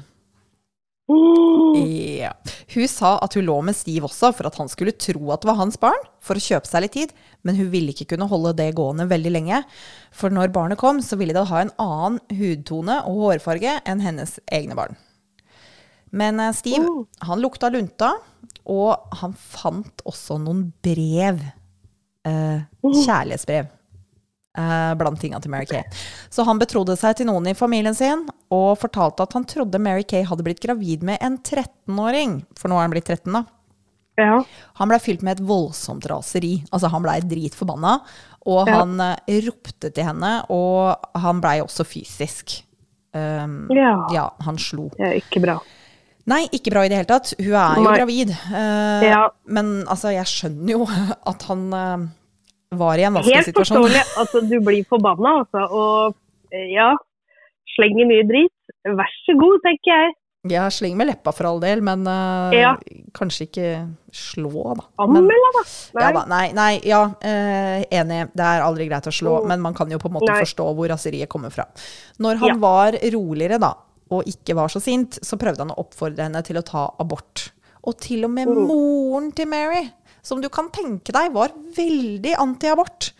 [1.07, 2.31] Ja.
[2.73, 5.49] Hun sa at hun lå med Steve også for at han skulle tro at det
[5.51, 7.11] var hans barn, for å kjøpe seg litt tid,
[7.45, 9.59] men hun ville ikke kunne holde det gående veldig lenge.
[10.15, 14.37] For når barnet kom, så ville det ha en annen hudtone og hårfarge enn hennes
[14.49, 14.97] egne barn.
[16.15, 17.05] Men eh, Steve, Oh.
[17.27, 18.13] han lukta lunta,
[18.65, 21.41] og han fant også noen brev.
[22.25, 23.67] Eh, kjærlighetsbrev.
[24.55, 25.83] Eh, blant tinga til Mary Kay.
[26.31, 28.21] Så han betrodde seg til noen i familien sin,
[28.55, 32.37] og fortalte at han trodde Mary Kay hadde blitt gravid med en 13-åring.
[32.55, 33.43] For nå er han blitt 13, da.
[34.15, 34.37] Ja.
[34.79, 36.53] Han blei fylt med et voldsomt raseri.
[36.71, 37.97] Altså, han blei dritforbanna.
[38.47, 38.77] Og Ja.
[38.79, 42.61] han eh, ropte til henne, og han blei også fysisk.
[43.13, 44.07] Um, Ja.
[44.11, 44.89] ja, han slo.
[44.95, 45.59] Det er ikke bra.
[46.27, 47.33] Nei, ikke bra i det hele tatt.
[47.37, 47.97] Hun er jo Nei.
[47.97, 48.29] gravid.
[48.51, 49.29] Uh, Ja.
[49.47, 50.87] Men altså, jeg skjønner jo
[51.33, 52.07] at han eh,
[52.71, 53.83] var i en vanskelig Helt situasjon.
[53.83, 54.03] forståelig.
[54.17, 55.65] Altså, du blir forbanna, altså.
[55.71, 56.15] Og
[56.51, 56.91] eh, ja,
[57.75, 58.53] slenger mye drit.
[58.85, 60.13] Vær så god, tenker jeg.
[60.45, 62.75] Ja, sleng med leppa for all del, men uh, Ja.
[63.17, 63.69] kanskje ikke
[64.13, 64.83] slå, da.
[65.09, 65.63] Men, da.
[65.95, 66.03] Nei.
[66.03, 66.21] ja, da.
[66.29, 68.19] Nei, nei, ja, uh, enig.
[68.37, 69.47] Det er aldri greit å slå, Mm.
[69.47, 70.43] men man kan jo på en måte Nei.
[70.43, 71.65] forstå hvor raseriet kommer fra.
[72.21, 72.55] Når han Ja.
[72.61, 73.73] var roligere, da,
[74.11, 77.49] og ikke var så sint, så prøvde han å oppfordre henne til å ta abort.
[77.83, 79.89] Og til og med moren til Mary,
[80.25, 83.11] som du kan tenke deg var veldig antiabort,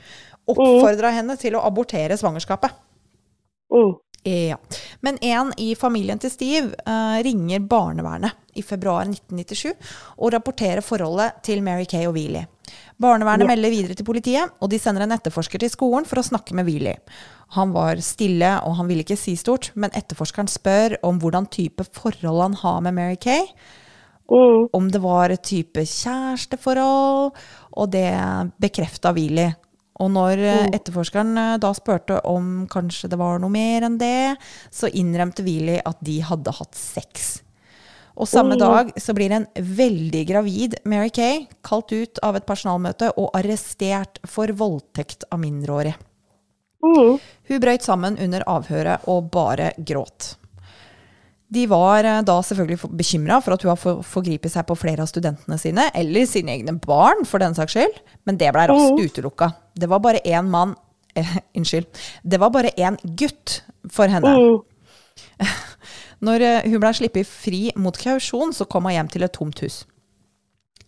[0.50, 2.74] oppfordra henne til å abortere svangerskapet.
[3.74, 3.94] Mm.
[4.26, 4.58] Ja.
[5.06, 9.76] Men en i familien til Steve uh, ringer barnevernet i februar 1997
[10.18, 12.48] og rapporterer forholdet til Mary Kay og Wheelie.
[12.98, 13.52] Barnevernet Ja.
[13.52, 16.65] melder videre til politiet, og de sender en etterforsker til skolen for å snakke med
[16.65, 16.98] Wheelie.
[17.54, 21.86] Han var stille, og han ville ikke si stort, men etterforskeren spør om hvordan type
[21.94, 23.46] forhold han har med Mary Kay.
[24.31, 24.69] Mm.
[24.73, 27.35] Om det var et type kjæresteforhold,
[27.77, 28.09] og det
[28.61, 29.51] bekrefta Willy.
[30.03, 34.35] Og når eh, etterforskeren eh, da spurte om kanskje det var noe mer enn det,
[34.73, 37.38] så innrømte Willy at de hadde hatt sex.
[38.15, 43.11] Og samme dag så blir en veldig gravid Mary Kay kalt ut av et personalmøte
[43.19, 45.97] og arrestert for voldtekt av mindreårige.
[46.85, 47.17] Mm.
[47.49, 50.35] Hun brøyt sammen under avhøret og bare gråt.
[51.53, 55.03] De var eh, da selvfølgelig bekymra for at hun har for- forgripet seg på flere
[55.05, 58.97] av studentene sine, eller sine egne barn, for den saks skyld, men det blei raskt
[59.05, 59.51] utelukka.
[59.77, 60.75] Det var bare én mann
[61.15, 61.86] eh, Unnskyld.
[62.23, 63.62] Det var bare én gutt
[63.93, 64.31] for henne.
[64.36, 64.62] Mm.
[66.25, 69.60] Når eh, hun blei sluppet fri mot kausjon, så kom hun hjem til et tomt
[69.62, 69.84] hus.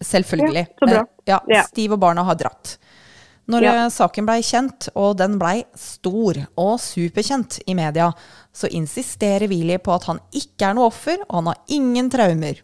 [0.01, 0.65] Selvfølgelig.
[0.87, 1.03] Ja.
[1.03, 1.39] Eh, Ja.
[1.67, 2.77] Steve og barna har dratt.
[3.47, 3.73] Når Ja.
[3.85, 8.11] eh, saken blei kjent, og den blei stor og superkjent i media,
[8.53, 12.61] så insisterer Willy på at han ikke er noe offer, og han har ingen traumer.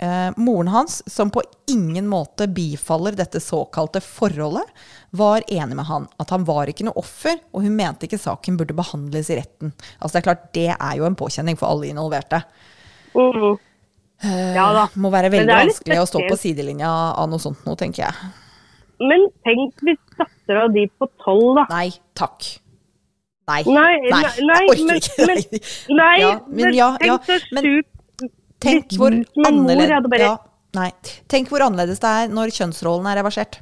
[0.00, 4.64] Eh, moren hans, som på ingen måte bifaller dette såkalte forholdet,
[5.12, 6.08] var enig med han.
[6.18, 9.74] At han var ikke noe offer, og hun mente ikke saken burde behandles i retten.
[10.00, 12.42] Altså Det er klart, det er jo en påkjenning for alle involverte.
[13.14, 13.58] Mm.
[14.54, 14.88] Ja da.
[14.96, 18.14] Må være veldig vanskelig å stå på sidelinja av noe sånt nå, tenker jeg.
[19.00, 21.64] Men tenk hvis dattera di på tolv, da.
[21.70, 22.44] Nei takk.
[23.48, 23.62] Nei.
[23.66, 25.26] Nei, nei, nei, jeg orker ikke.
[25.26, 27.16] men- Nei, Ja, men ja, ja,
[27.50, 27.82] men
[28.60, 29.10] Tenk hvor
[29.48, 30.36] annerledes ja,
[30.76, 30.90] Nei.
[31.32, 33.56] Tenk hvor annerledes det er når kjønnsrollen er reversert.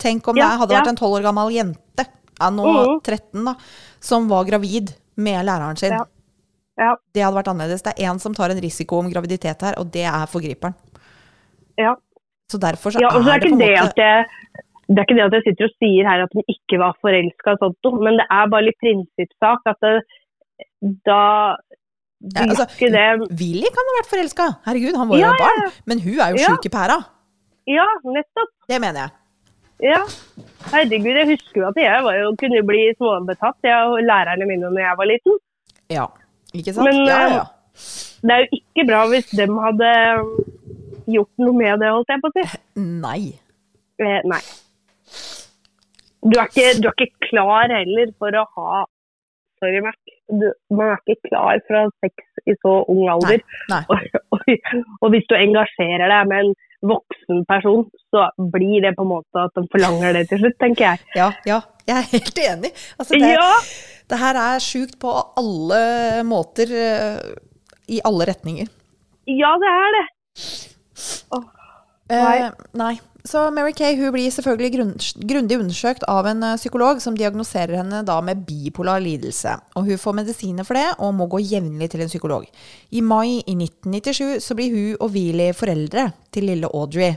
[0.00, 2.06] Tenk om det hadde vært en tolv år gammel jente,
[2.40, 3.02] nå Mhm.
[3.04, 3.54] 13, da,
[4.00, 5.92] som var gravid med læreren sin.
[7.12, 7.82] Det hadde vært annerledes.
[7.82, 10.74] Det er én som tar en risiko om graviditet her, og det er forgriperen.
[11.78, 11.94] ja.
[12.52, 14.24] Så derfor så ja og så er er det på en måte at jeg
[14.92, 17.54] det er ikke det at jeg sitter og sier her at hun ikke var forelska,
[18.04, 19.70] men det er bare litt prinsippsak.
[19.72, 19.92] At det,
[21.06, 21.20] da
[22.22, 22.66] Ja, altså,
[23.40, 24.44] Willy kan ha vært forelska.
[24.66, 25.72] Herregud, han var jo Ja, et barn.
[25.90, 26.50] Men hun er jo Ja.
[26.52, 26.98] sjuk i pæra.
[27.66, 28.52] Ja, nettopp.
[28.68, 29.10] Det mener jeg.
[29.82, 30.02] Ja.
[30.70, 34.70] Herregud, jeg husker jo at jeg var jo, kunne bli småbetatt, jeg og lærerne mine
[34.70, 35.38] når jeg var liten.
[35.90, 36.06] Ja.
[36.54, 36.86] Ikke sant?
[36.86, 37.44] Men, ja, eh, ja.
[38.22, 39.90] Det er jo ikke bra hvis de hadde
[41.10, 42.60] gjort noe med det, holdt jeg på å si.
[42.80, 43.20] Nei.
[44.02, 44.42] Eh, nei.
[46.22, 48.82] Du er, ikke, du er ikke klar heller for å ha
[49.62, 49.94] Sorry, Mac.
[50.26, 53.42] Du, man er ikke klar for å ha sex i så ung alder.
[53.70, 53.82] Nei.
[53.92, 54.40] Og, og,
[55.04, 56.54] og hvis du engasjerer deg med en
[56.90, 60.88] voksen person, så blir det på en måte at de forlanger det til slutt, tenker
[60.88, 61.04] jeg.
[61.14, 61.60] Ja, ja.
[61.86, 62.72] Jeg er helt enig.
[62.98, 63.52] Altså, det, Ja,
[64.10, 65.80] det her er sjukt på alle
[66.26, 66.74] måter.
[66.74, 67.22] eh,
[67.86, 68.66] I alle retninger.
[69.30, 70.04] ja det er det.
[72.12, 72.36] Nei.
[72.42, 72.94] Eh, nei.
[73.24, 74.92] Så Mary Kay hun blir selvfølgelig grunn,
[75.30, 79.54] grundig undersøkt av en eh, psykolog som diagnoserer henne da med bipolar lidelse.
[79.78, 82.48] Og hun får medisiner for det, og må gå jevnlig til en psykolog.
[82.90, 87.14] I mai i 1997 så blir hun og Willy foreldre til lille Audrey.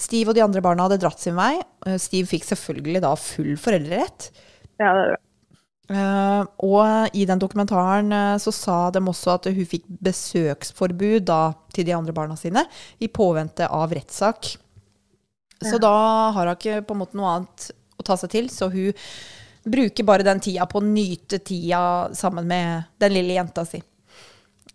[0.00, 1.56] Steve og de andre barna hadde dratt sin vei.
[1.86, 4.30] Eh, Steve fikk selvfølgelig da full foreldrerett.
[4.78, 5.20] Ja, det er det.
[5.90, 11.40] Eh, og i den dokumentaren uh, så sa de også at hun fikk besøksforbud da,
[11.74, 12.62] til de andre barna sine,
[13.02, 14.52] i påvente av rettssak.
[15.60, 15.94] Så da
[16.36, 17.68] har hun ikke på en måte noe annet
[18.00, 18.94] å ta seg til, så hun
[19.66, 21.82] bruker bare den tida på å nyte tida
[22.16, 23.82] sammen med den lille jenta si.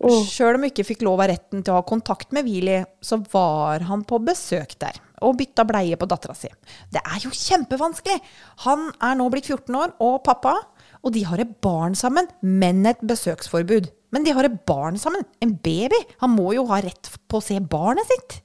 [0.03, 0.21] Oh.
[0.27, 3.21] Sjøl om hun ikke fikk lov av retten til å ha kontakt med Willy, så
[3.31, 6.51] var han på besøk der og bytta bleie på dattera si.
[6.91, 8.19] Det er jo kjempevanskelig!
[8.67, 10.57] Han er nå blitt 14 år og pappa,
[11.05, 13.91] og de har et barn sammen, men et besøksforbud.
[14.15, 15.97] Men de har et barn sammen, en baby.
[16.23, 18.39] Han må jo ha rett på å se barnet sitt.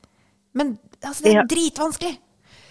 [0.54, 1.46] Men altså, det er Ja.
[1.48, 2.18] dritvanskelig!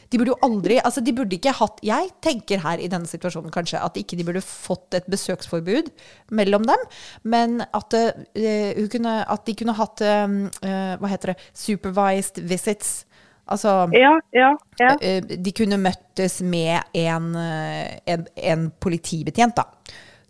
[0.10, 3.52] De burde jo aldri altså de burde ikke hatt Jeg tenker her i denne situasjonen
[3.54, 5.92] kanskje at ikke de burde fått et besøksforbud
[6.32, 6.86] mellom dem,
[7.30, 11.38] men at, uh, kunne, at de kunne hatt eh, Hva heter det?
[11.54, 13.06] Supervised visits.
[13.50, 14.92] Altså Ja, ja, ja.
[15.02, 19.64] eh, De kunne møttes med en, eh, en, en politibetjent, da.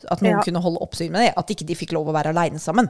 [0.09, 0.43] At noen Ja.
[0.45, 1.33] kunne holde oppsyn med det.
[1.37, 2.87] At ikke de fikk lov å være aleine sammen.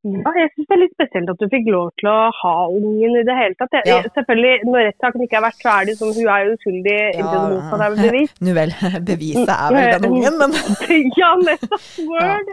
[0.00, 3.18] Ja, jeg syns det er litt spesielt at du fikk lov til å ha ungen
[3.20, 3.74] i det hele tatt.
[3.76, 3.98] Jeg, Ja.
[4.16, 7.84] Selvfølgelig, Når rettssaken ikke har vært ferdig, som hun er jo uskyldig inntil det motsatte
[7.84, 8.32] er bevis.
[8.40, 8.72] Nå vel,
[9.12, 10.50] beviset er vel den ungen, men
[11.20, 11.84] ja, nettopp.
[12.08, 12.48] Word.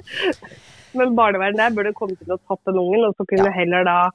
[0.97, 3.55] Men barnevernet der burde komme til å tatt den ungen, og så kunne Ja.
[3.61, 4.11] heller da eh,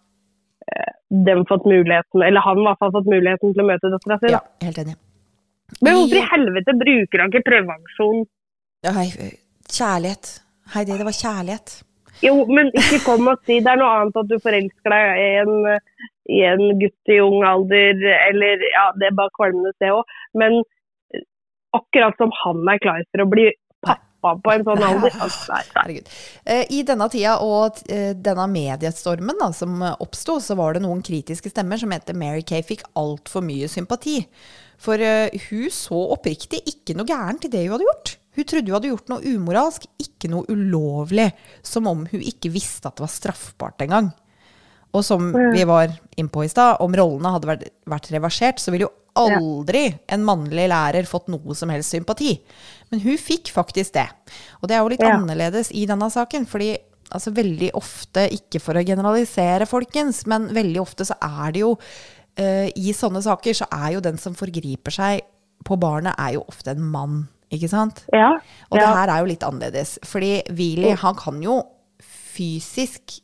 [1.27, 4.33] dem fått muligheten, eller han i hvert fall fått muligheten til å møte dattera si.
[4.33, 4.97] Ja, helt enig.
[5.81, 8.27] Men hvorfor i helvete bruker han ikke prevensjon?
[8.87, 9.07] Nei,
[9.71, 10.35] kjærlighet.
[10.75, 11.75] Heidi, det var kjærlighet.
[12.23, 15.31] Jo, men ikke kom og si det er noe annet at du forelsker deg i
[15.43, 15.55] en,
[16.31, 20.17] i en gutt i ung alder, eller ja, det er bare kvalmende det òg.
[20.39, 21.25] Men eh,
[21.75, 23.49] akkurat som han er klar for å bli
[24.23, 25.59] pappa på en sånn alder altså.
[25.75, 26.11] Herregud.
[26.47, 31.03] Eh, I denne tida og eh, denne mediestormen da, som oppsto, så var det noen
[31.05, 34.21] kritiske stemmer som mente Mary Kay fikk altfor mye sympati.
[34.83, 38.17] For eh, hun så oppriktig ikke noe gærent i det hun hadde gjort.
[38.33, 41.29] Hun trodde hun hadde gjort noe umoralsk, ikke noe ulovlig.
[41.67, 44.11] Som om hun ikke visste at det var straffbart engang.
[44.93, 48.89] Og som vi var innpå i stad, om rollene hadde vært, vært reversert, så ville
[48.89, 52.37] jo aldri en mannlig lærer fått noe som helst sympati.
[52.91, 54.09] Men hun fikk faktisk det.
[54.63, 55.17] Og det er jo litt Ja.
[55.17, 56.77] annerledes i denne saken, fordi
[57.13, 61.75] altså veldig ofte, ikke for å generalisere folkens, men veldig ofte så er det jo
[61.77, 65.21] uh, I sånne saker så er jo den som forgriper seg
[65.65, 67.29] på barnet, er jo ofte en mann.
[67.53, 68.05] Ikke sant?
[68.13, 68.39] Ja,
[68.71, 69.99] Og det her er jo litt annerledes.
[70.09, 71.59] Fordi Willy, han kan jo
[72.01, 73.19] fysisk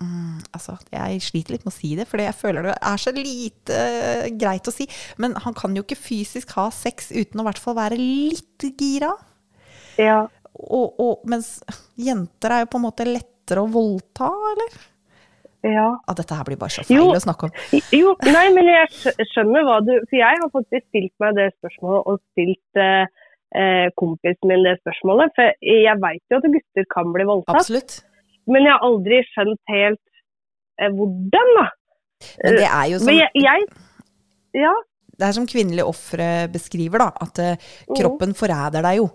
[0.00, 3.12] mm, Altså, jeg sliter litt med å si det, for jeg føler det er så
[3.16, 4.88] lite uh, greit å si.
[5.22, 8.70] Men han kan jo ikke fysisk ha sex uten å i hvert fall være litt
[8.78, 9.14] gira.
[10.00, 10.24] ja.
[10.56, 11.58] Og, og, mens
[12.00, 14.78] jenter er jo på en måte lettere å voldta, eller?
[15.66, 15.86] ja.
[16.06, 17.10] Ja, dette her blir bare så feil Jo.
[17.12, 17.54] å snakke om.
[17.94, 22.06] Jo, nei, men jeg skjønner hva du For jeg har faktisk stilt meg det spørsmålet,
[22.06, 25.34] og stilt eh, kompisen min det spørsmålet.
[25.36, 27.98] For jeg veit jo at gutter kan bli voldtatt, Absolutt.
[28.46, 30.02] Men jeg har aldri skjønt helt
[30.80, 31.66] eh, hvordan, da.
[32.44, 34.72] Men det er jo som, Men jeg, jeg Ja.
[35.18, 37.10] det er som kvinnelige ofre beskriver, da.
[37.26, 39.08] At eh, kroppen forræder deg jo.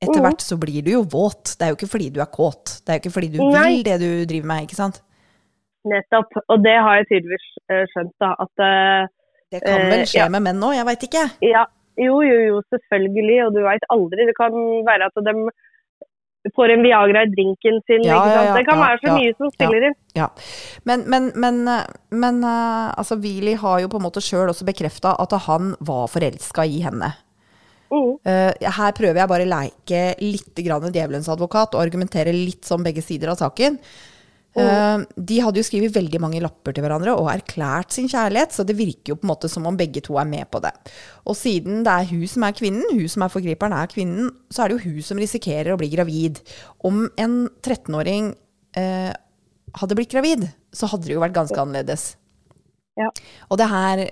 [0.00, 0.24] Etter mm.
[0.24, 1.56] hvert så blir du jo våt.
[1.58, 2.78] Det er jo ikke fordi du er kåt.
[2.80, 3.64] Det er jo ikke fordi du Nei.
[3.68, 5.02] vil det du driver med, ikke sant?
[5.90, 6.38] Nettopp.
[6.52, 8.30] Og det har jeg tydeligvis eh, skjønt, da.
[8.44, 9.10] At eh,
[9.52, 10.30] Det kan vel Eh, skje ja.
[10.32, 11.24] med menn òg, jeg veit ikke.
[11.44, 11.66] ja,
[12.00, 13.38] jo, jo, jo, selvfølgelig.
[13.46, 14.28] Og du veit aldri.
[14.30, 14.56] Det kan
[14.88, 15.34] være at de
[16.56, 18.04] får en Viagra i drinken sin.
[18.06, 19.96] Ja, ja, ja, det kan være så mye som spiller inn.
[20.16, 20.28] Ja.
[20.88, 21.64] Men, men, men,
[22.10, 26.08] men eh, altså, Willy har jo på en måte sjøl også bekrefta at han var
[26.12, 27.12] forelska i henne.
[27.90, 28.12] Mm.
[28.24, 33.02] Eh, her prøver jeg bare å leke litt djevelens advokat og argumentere litt som begge
[33.04, 33.78] sider av saken.
[34.58, 38.64] Eh, de hadde jo skrevet veldig mange lapper til hverandre og erklært sin kjærlighet, så
[38.66, 40.72] det virker jo på en måte som om begge to er med på det.
[41.30, 44.64] Og siden det er hun som er kvinnen, hun som er forgriperen er kvinnen, så
[44.64, 46.42] er det jo hun som risikerer å bli gravid.
[46.86, 48.32] Om en 13-åring
[48.80, 49.12] uh,
[49.78, 52.14] hadde blitt gravid, så hadde det jo vært ganske annerledes.
[52.98, 53.06] Ja.
[53.48, 54.02] Og det her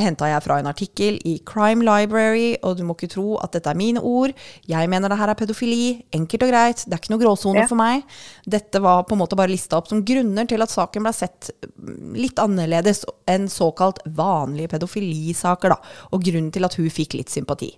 [0.00, 3.52] eh, henta jeg fra en artikkel i Crime Library, og du må ikke tro at
[3.52, 4.32] dette er mine ord.
[4.68, 6.00] Jeg mener det her er pedofili.
[6.16, 6.84] Enkelt og greit.
[6.86, 7.66] Det er ikke noe gråsone Ja.
[7.70, 8.02] for meg.
[8.48, 11.50] Dette var på en måte bare lista opp som grunner til at saken ble sett
[11.76, 15.78] mm, litt annerledes enn såkalt vanlige pedofilisaker, da.
[16.12, 17.74] Og grunnen til at hun fikk litt sympati.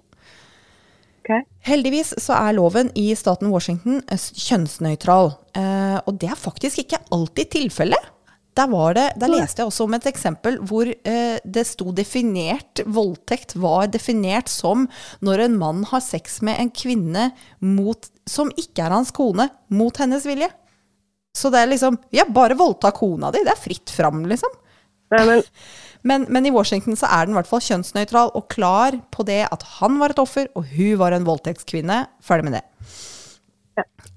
[1.22, 1.44] Okay.
[1.68, 5.32] Heldigvis så er loven i staten Washington kjønnsnøytral.
[5.54, 8.11] Eh, og det er faktisk ikke alltid tilfellet.
[8.58, 12.82] Der, var det, der leste jeg også om et eksempel hvor eh, det sto definert
[12.84, 14.84] Voldtekt var definert som
[15.24, 17.30] når en mann har sex med en kvinne
[17.64, 20.50] mot, som ikke er hans kone, mot hennes vilje.
[21.32, 23.40] Så det er liksom Ja, bare voldta kona di.
[23.46, 24.60] Det er fritt fram, liksom.
[25.12, 25.42] Nei, men
[26.02, 29.44] Men, men i Washington så er den i hvert fall kjønnsnøytral og klar på det
[29.46, 31.98] at han var et offer, og hun var en voldtektskvinne.
[32.26, 32.64] Ferdig med det.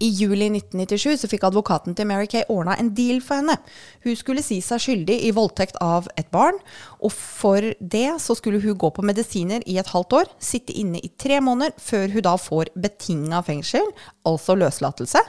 [0.03, 3.55] I juli 1997 så fikk advokaten til Mary Kay ordna en deal for henne.
[4.03, 6.57] Hun skulle si seg skyldig i voldtekt av et barn,
[6.99, 10.99] og for det så skulle hun gå på medisiner i et halvt år, sitte inne
[10.99, 13.87] i tre måneder, før hun da får betinga fengsel,
[14.27, 15.23] altså løslatelse.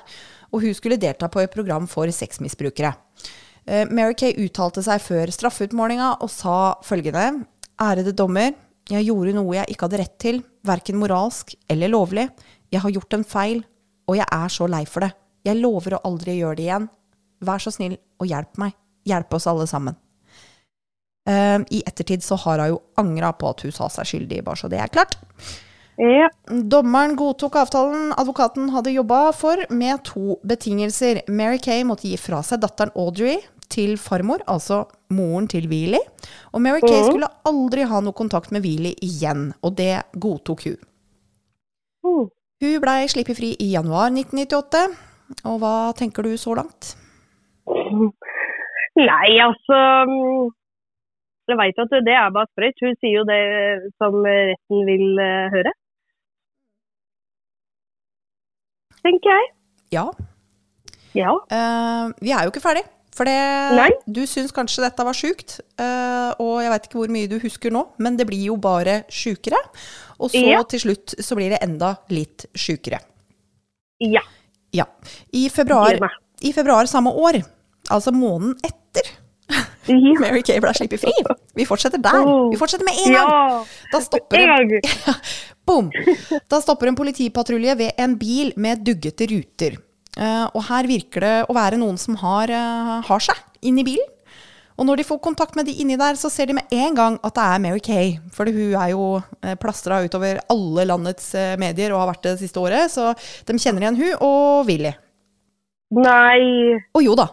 [0.50, 2.96] Og hun skulle delta på et program for sexmisbrukere.
[3.66, 7.44] Eh, Mary Kay uttalte seg før straffeutmålinga og sa følgende.
[7.82, 8.54] Ærede dommer,
[8.86, 10.36] jeg gjorde noe jeg ikke hadde rett til,
[10.66, 12.28] verken moralsk eller lovlig.
[12.70, 13.64] Jeg har gjort en feil,
[14.06, 15.12] og jeg er så lei for det.
[15.46, 16.88] Jeg lover å aldri gjøre det igjen.
[17.46, 18.74] Vær så snill og hjelp meg.
[19.06, 19.96] Hjelp oss alle sammen.
[21.26, 24.60] Uh, I ettertid så har hun jo angra på at hun sa seg skyldig, bare
[24.60, 25.16] så det er klart.
[25.98, 26.28] ja.
[26.46, 31.24] Dommeren godtok avtalen advokaten hadde jobba for, med to betingelser.
[31.26, 33.40] Mary Kay måtte gi fra seg datteren Audrey
[33.72, 36.02] til farmor, altså moren til Wheelie.
[36.54, 37.08] Og Mary Kay mm.
[37.10, 40.78] skulle aldri ha noe kontakt med Wheelie igjen, og det godtok hun.
[42.06, 42.26] Mm.
[42.62, 44.84] Hun blei sluppet fri i januar 1998.
[45.50, 46.94] Og hva tenker du så langt?
[48.96, 49.78] Nei, altså
[50.08, 50.46] mm,
[51.50, 52.80] Jeg veit at det er bare sprøyt.
[52.80, 53.42] Hun sier jo det
[54.00, 55.74] som retten vil eh, høre.
[59.04, 59.52] Tenker jeg.
[59.92, 60.08] Ja,
[61.16, 61.32] Ja.
[61.48, 62.82] Uh, vi er jo ikke ferdig.
[63.16, 63.28] For
[64.12, 67.72] du syns kanskje dette var sjukt, eh, og jeg veit ikke hvor mye du husker
[67.72, 69.56] nå, men det blir jo bare sjukere.
[70.18, 70.62] Og så Ja.
[70.62, 73.00] til slutt så blir det enda litt sjukere.
[74.00, 74.22] Ja.
[74.72, 74.84] Ja.
[75.32, 75.98] I februar,
[76.42, 77.42] I februar samme år,
[77.90, 79.08] altså måneden etter
[79.48, 79.62] ja.
[80.20, 81.12] Mary Kay ble sluppet fri.
[81.54, 82.24] Vi fortsetter der.
[82.26, 82.48] Oh.
[82.50, 83.66] Vi fortsetter med en gang.
[83.92, 84.72] Da stopper En.
[85.66, 85.90] Boom.
[86.50, 89.78] Da stopper en politipatrulje ved en bil med duggete ruter.
[90.16, 94.06] Eh, og her virker det å være noen som har, eh, har seg inni bilen.
[94.76, 97.16] Og når de får kontakt med de inni der, så ser de med en gang
[97.24, 98.16] at det er Mary Kay.
[98.34, 102.36] For hun er jo uh, plastra utover alle landets eh, medier og har vært det
[102.36, 102.92] det siste året.
[102.92, 104.92] Så de kjenner igjen hun og Willy.
[105.96, 106.76] Nei.
[106.98, 107.28] Og jo da.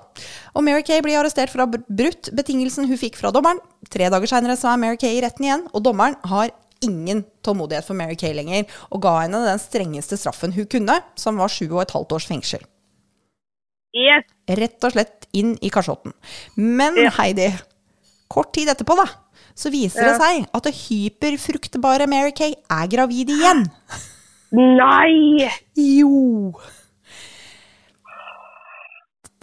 [0.53, 3.61] Og Mary Kay blir arrestert for å ha brutt betingelsen hun fikk fra dommeren.
[3.91, 7.87] Tre dager seinere så er Mary Kay i retten igjen, og dommeren har ingen tålmodighet
[7.87, 11.65] for Mary Kay lenger, og ga henne den strengeste straffen hun kunne, som var sju
[11.71, 12.63] og et halvt års fengsel.
[13.93, 14.25] Yes.
[14.49, 16.13] Rett og slett inn i kasjotten.
[16.57, 17.09] Men Ja.
[17.19, 17.51] Heidi,
[18.29, 19.05] kort tid etterpå, da,
[19.55, 23.67] så viser det seg at det hyperfruktbare Mary Kay er gravid igjen.
[24.53, 25.49] Nei.
[25.77, 26.53] Jo.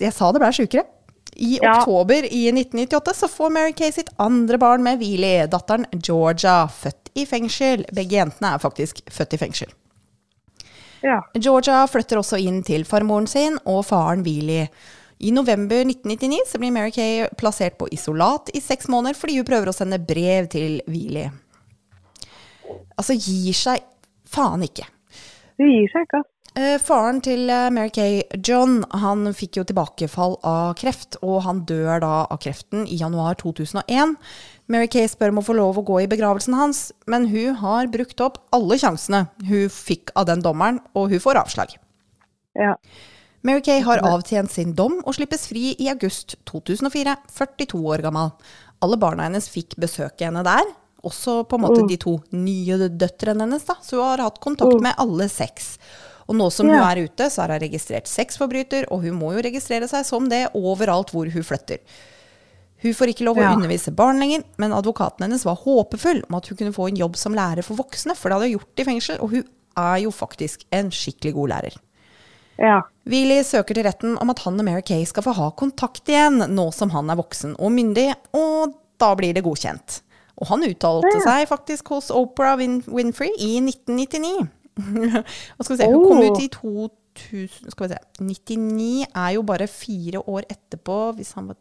[0.00, 0.86] Jeg sa det ble sjukere.
[1.40, 1.78] I Ja.
[1.80, 7.10] oktober i 1998 så får Mary Kay sitt andre barn med Wheelie, datteren Georgia, født
[7.14, 7.84] i fengsel.
[7.94, 9.68] Begge jentene er faktisk født i fengsel.
[11.04, 11.20] Ja.
[11.34, 14.64] Georgia flytter også inn til farmoren sin og faren Willy.
[15.20, 19.48] I november 1999 så blir Mary Kay plassert på isolat i seks måneder fordi hun
[19.48, 21.26] prøver å sende brev til Willy.
[22.96, 23.84] Altså, gir seg
[24.28, 24.86] faen ikke.
[25.60, 26.39] Hun gir seg ikke, ass.
[26.58, 31.60] Eh, faren til eh, Mary Kay, John, han fikk jo tilbakefall av kreft, og han
[31.68, 34.16] dør da av kreften i januar 2001.
[34.70, 37.92] Mary Kay spør om å få lov å gå i begravelsen hans, men hun har
[37.94, 41.78] brukt opp alle sjansene hun fikk av den dommeren, og hun får avslag.
[42.58, 42.74] Ja.
[43.46, 48.34] Mary Kay har avtjent sin dom og slippes fri i august 2004, 42 år gammel.
[48.82, 50.66] Alle barna hennes fikk besøke henne der,
[51.06, 54.82] også på en måte de to nye døtrene hennes, da, så hun har hatt kontakt
[54.82, 55.76] med alle seks.
[56.30, 59.42] Og nå som hun er ute, så er hun registrert sexforbryter, og hun må jo
[59.42, 61.82] registrere seg som det overalt hvor hun flytter.
[62.80, 63.52] Hun får ikke lov å Ja.
[63.56, 67.16] undervise barn lenger, men advokaten hennes var håpefull om at hun kunne få en jobb
[67.16, 69.44] som lærer for voksne, for det hadde hun gjort i fengsel, og hun
[69.76, 71.76] er jo faktisk en skikkelig god lærer.
[72.60, 72.82] Ja.
[73.08, 76.38] Willy søker til retten om at han og Mary Kay skal få ha kontakt igjen,
[76.54, 80.00] nå som han er voksen og myndig, og da blir det godkjent.
[80.40, 84.48] Og han uttalte seg faktisk hos Oprah Win Winfrey i 1999.
[85.56, 86.26] og skal vi se, Hun kom Oh.
[86.30, 91.48] ut i 2000 Skal vi se 99 er jo bare fire år etterpå, hvis han
[91.50, 91.56] var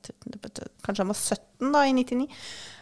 [0.85, 2.27] Kanskje han var 17 da, i 99.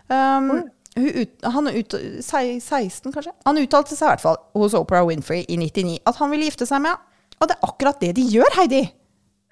[0.09, 0.51] Um,
[0.97, 3.31] ut, han ut, 16, kanskje?
[3.45, 6.65] Han uttalte seg i hvert fall hos Oprah Winfrey i 99 at han ville gifte
[6.69, 7.03] seg med henne.
[7.38, 8.83] Og det er akkurat det de gjør, Heidi.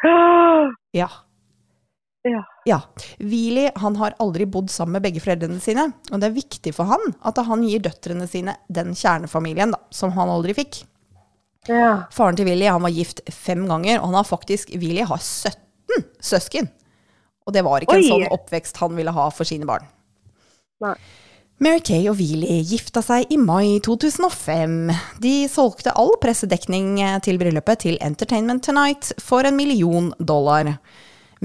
[0.96, 1.08] Ja.
[2.26, 2.42] Ja.
[2.66, 2.80] Ja.
[3.22, 5.92] Willy han har aldri bodd sammen med begge foreldrene sine.
[6.10, 10.14] Og det er viktig for han at han gir døtrene sine den kjernefamilien da, som
[10.16, 10.82] han aldri fikk.
[11.70, 12.08] Ja.
[12.14, 16.10] Faren til Willy han var gift fem ganger, og han har faktisk, Willy har 17
[16.22, 16.70] søsken.
[17.46, 18.02] Og det var ikke Oi.
[18.02, 19.86] en sånn oppvekst han ville ha for sine barn.
[20.84, 20.98] Nei.
[21.64, 24.90] Mary Kay og Willy gifta seg i mai 2005.
[25.24, 30.74] De solgte all pressedekning til bryllupet til Entertainment Tonight for en million dollar.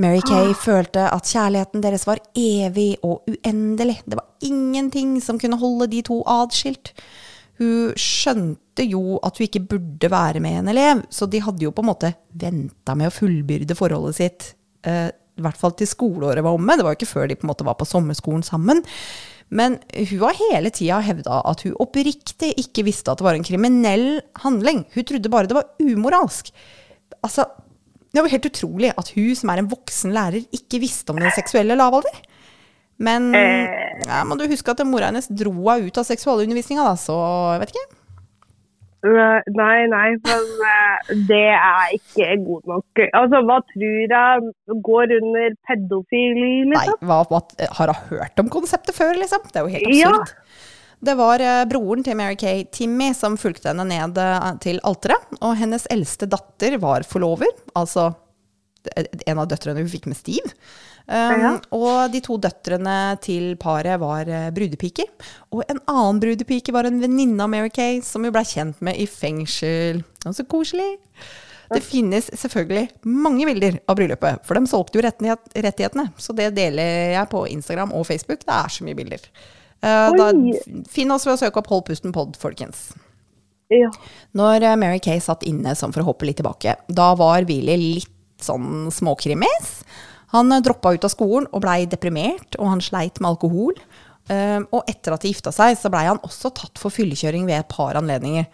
[0.00, 3.98] Mary Kay følte at kjærligheten deres var evig og uendelig.
[4.06, 6.94] Det var ingenting som kunne holde de to adskilt.
[7.60, 11.74] Hun skjønte jo at hun ikke burde være med en elev, så de hadde jo
[11.76, 14.54] på en måte venta med å fullbyrde forholdet sitt.
[14.88, 16.76] eh, I hvert fall til skoleåret var omme.
[16.76, 18.80] Det var jo ikke før de på en måte var på sommerskolen sammen.
[19.50, 23.44] Men hun har hele tida hevda at hun oppriktig ikke visste at det var en
[23.44, 24.86] kriminell handling.
[24.94, 26.52] Hun trodde bare det var umoralsk.
[27.20, 27.44] Altså,
[28.10, 31.32] det var helt utrolig at hun som er en voksen lærer, ikke visste om den
[31.36, 32.20] seksuelle lavalder.
[33.00, 34.02] Men Eh.
[34.06, 37.16] ja, må du huske at mora hennes dro henne ut av seksualundervisninga, da, så
[37.54, 37.88] jeg vet ikke.
[39.00, 43.00] Nei, nei, men eh, det er ikke god nok.
[43.16, 47.06] Altså, hva tror jeg går under pedofili, Nei, liksom?
[47.08, 47.40] hva, hva,
[47.78, 49.46] har hun hørt om konseptet før, liksom?
[49.48, 50.12] Det er jo helt Ja.
[51.00, 55.32] Det var eh, broren til Mary Kay, Timmy, som fulgte henne ned eh, til alteret.
[55.40, 57.48] Og hennes eldste datter var forlover,
[57.78, 58.10] altså
[58.92, 60.52] eh, en av døtrene hun fikk med Steve.
[61.10, 61.52] Um, Ja.
[61.74, 65.08] Og de to døtrene til paret var brudepiker.
[65.50, 69.00] Og en annen brudepike var en venninne av Mary Kay, som hun blei kjent med
[69.00, 70.04] i fengsel.
[70.22, 70.92] Og så koselig.
[71.70, 76.08] Det finnes selvfølgelig mange bilder av bryllupet, for de solgte jo rettighetene.
[76.18, 78.44] Så det deler jeg på Instagram og Facebook.
[78.44, 79.26] Det er så mye bilder.
[79.80, 80.30] Eh, da,
[80.92, 82.90] finn oss ved å søke opp Hold pusten pod, folkens.
[83.72, 83.90] Ja.
[84.36, 87.78] Når eh, Mary Kay satt inne, sånn for å hoppe litt tilbake, da var Willy
[87.80, 89.80] litt sånn småkrimis.
[90.34, 93.76] Han eh, droppa ut av skolen og blei deprimert, og han sleit med alkohol.
[94.30, 97.64] Um, og etter at de gifta seg, så blei han også tatt for fyllekjøring ved
[97.64, 98.44] et par anledninger.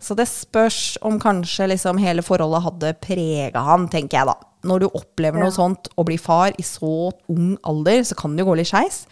[0.00, 4.36] Så det spørs om kanskje liksom hele forholdet hadde prega han, tenker jeg da.
[4.66, 8.46] Når du opplever noe sånt og blir far i så ung alder, så kan det
[8.46, 9.02] jo gå litt skeis.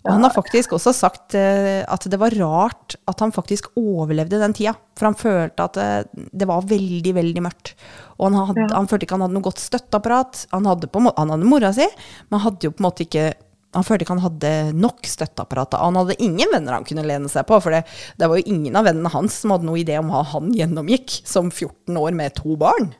[0.00, 4.40] Og han har faktisk også sagt uh, at det var rart at han faktisk overlevde
[4.40, 4.72] den tida.
[4.96, 7.74] For han følte at uh, det var veldig, veldig mørkt.
[8.16, 8.72] Og han, hadde, ja.
[8.78, 10.46] han, følte ikke han hadde noe godt støtteapparat.
[10.54, 11.86] Han hadde, på, han hadde mora si,
[12.32, 13.30] men hadde jo på en måte ikke
[13.70, 15.76] han følte ikke han hadde nok støtteapparat.
[15.78, 17.84] Han hadde ingen venner han kunne lene seg på, for det,
[18.18, 21.20] det, var jo ingen av vennene hans som hadde noe idé om hva han gjennomgikk
[21.28, 22.90] som 14 år med to barn.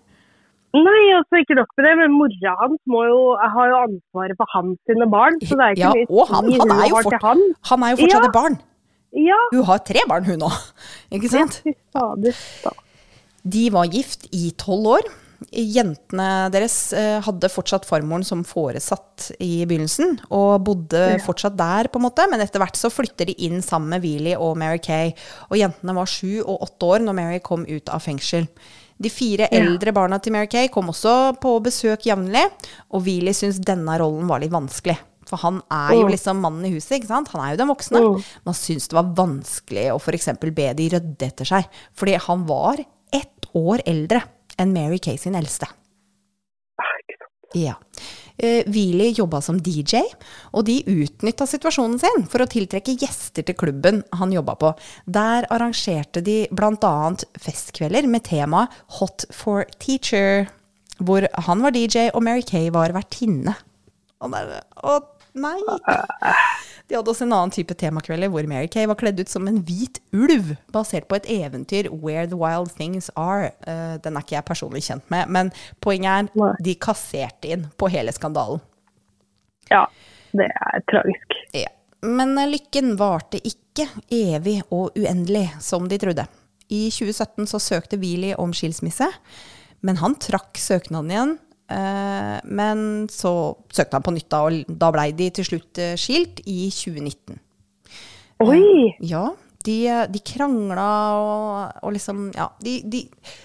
[0.70, 3.22] Nei, altså ikke nok med det, men mora hans må jo,
[3.56, 5.38] har jo ansvaret for hans sine barn.
[5.42, 7.40] Så det er ikke ja, mye og han, han, er jo fort, han.
[7.72, 8.60] han er jo fortsatt et barn.
[9.18, 9.38] Ja.
[9.50, 10.60] Hun har tre barn, hun òg.
[11.16, 11.58] Ikke sant?
[11.66, 12.74] Ja,
[13.42, 15.10] De var gift i tolv år.
[15.50, 21.98] Jentene deres eh, hadde fortsatt farmoren som foresatt i begynnelsen, og bodde fortsatt der, på
[21.98, 25.14] en måte, men etter hvert så flytter de inn sammen med Wheelie og Mary Kay.
[25.48, 28.46] Og jentene var sju og åtte år når Mary kom ut av fengsel.
[29.00, 32.42] De fire eldre barna til Mary Kay kom også på besøk jevnlig,
[32.92, 34.98] og Wheelie syntes denne rollen var litt vanskelig.
[35.30, 37.30] For han er jo liksom mannen i huset, ikke sant?
[37.32, 38.00] Han er jo den voksne.
[38.44, 40.28] Man syntes det var vanskelig å f.eks.
[40.42, 42.82] be de rydde etter seg, fordi han var
[43.14, 44.24] ett år eldre
[44.60, 45.70] enn Mary Kay sin eldste.
[47.56, 47.74] Ja.
[48.40, 50.00] Uh, Wheelie jobba som DJ,
[50.56, 54.72] og de utnytta situasjonen sin for å tiltrekke gjester til klubben han jobba på.
[55.04, 56.94] Der arrangerte de bl.a.
[57.36, 60.48] festkvelder med temaet Hot for teacher,
[61.04, 63.58] hvor han var DJ og Mary Kay var vertinne.
[64.20, 64.44] Å nei!
[64.88, 64.96] å
[65.36, 65.58] nei!
[66.90, 69.60] De hadde også en annen type temakvelder hvor Mary Kay var kledd ut som en
[69.62, 73.52] hvit ulv, basert på et eventyr, Where the Wild Things Are.
[73.62, 77.92] Uh, den er ikke jeg personlig kjent med, men poenget er de kasserte inn på
[77.94, 78.58] hele skandalen.
[79.70, 79.84] Ja,
[80.34, 81.38] det er tragisk.
[81.54, 81.70] Ja.
[82.02, 86.26] Men lykken varte ikke evig og uendelig, som de trodde.
[86.74, 89.06] I 2017 så søkte Wheelie om skilsmisse,
[89.86, 91.38] men han trakk søknaden igjen
[91.70, 93.34] men så
[93.70, 97.38] søkte han på nytt, da, og da blei de til slutt eh, skilt i 2019.
[98.46, 98.58] Oi!
[98.58, 99.28] Eh, ja.
[99.60, 99.76] De,
[100.08, 100.86] de krangla
[101.20, 103.02] og, og, liksom Ja, de, de,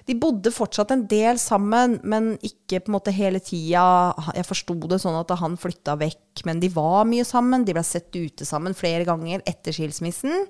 [0.07, 4.13] de, bodde fortsatt en del sammen, men ikke på en måte hele tida.
[4.37, 7.67] Jeg forsto det sånn at han flytta vekk, men de var mye sammen.
[7.67, 10.47] De ble sett ute sammen flere ganger etter skilsmissen.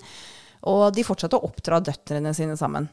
[0.69, 2.87] Og de fortsatte å oppdra døtrene sine sammen.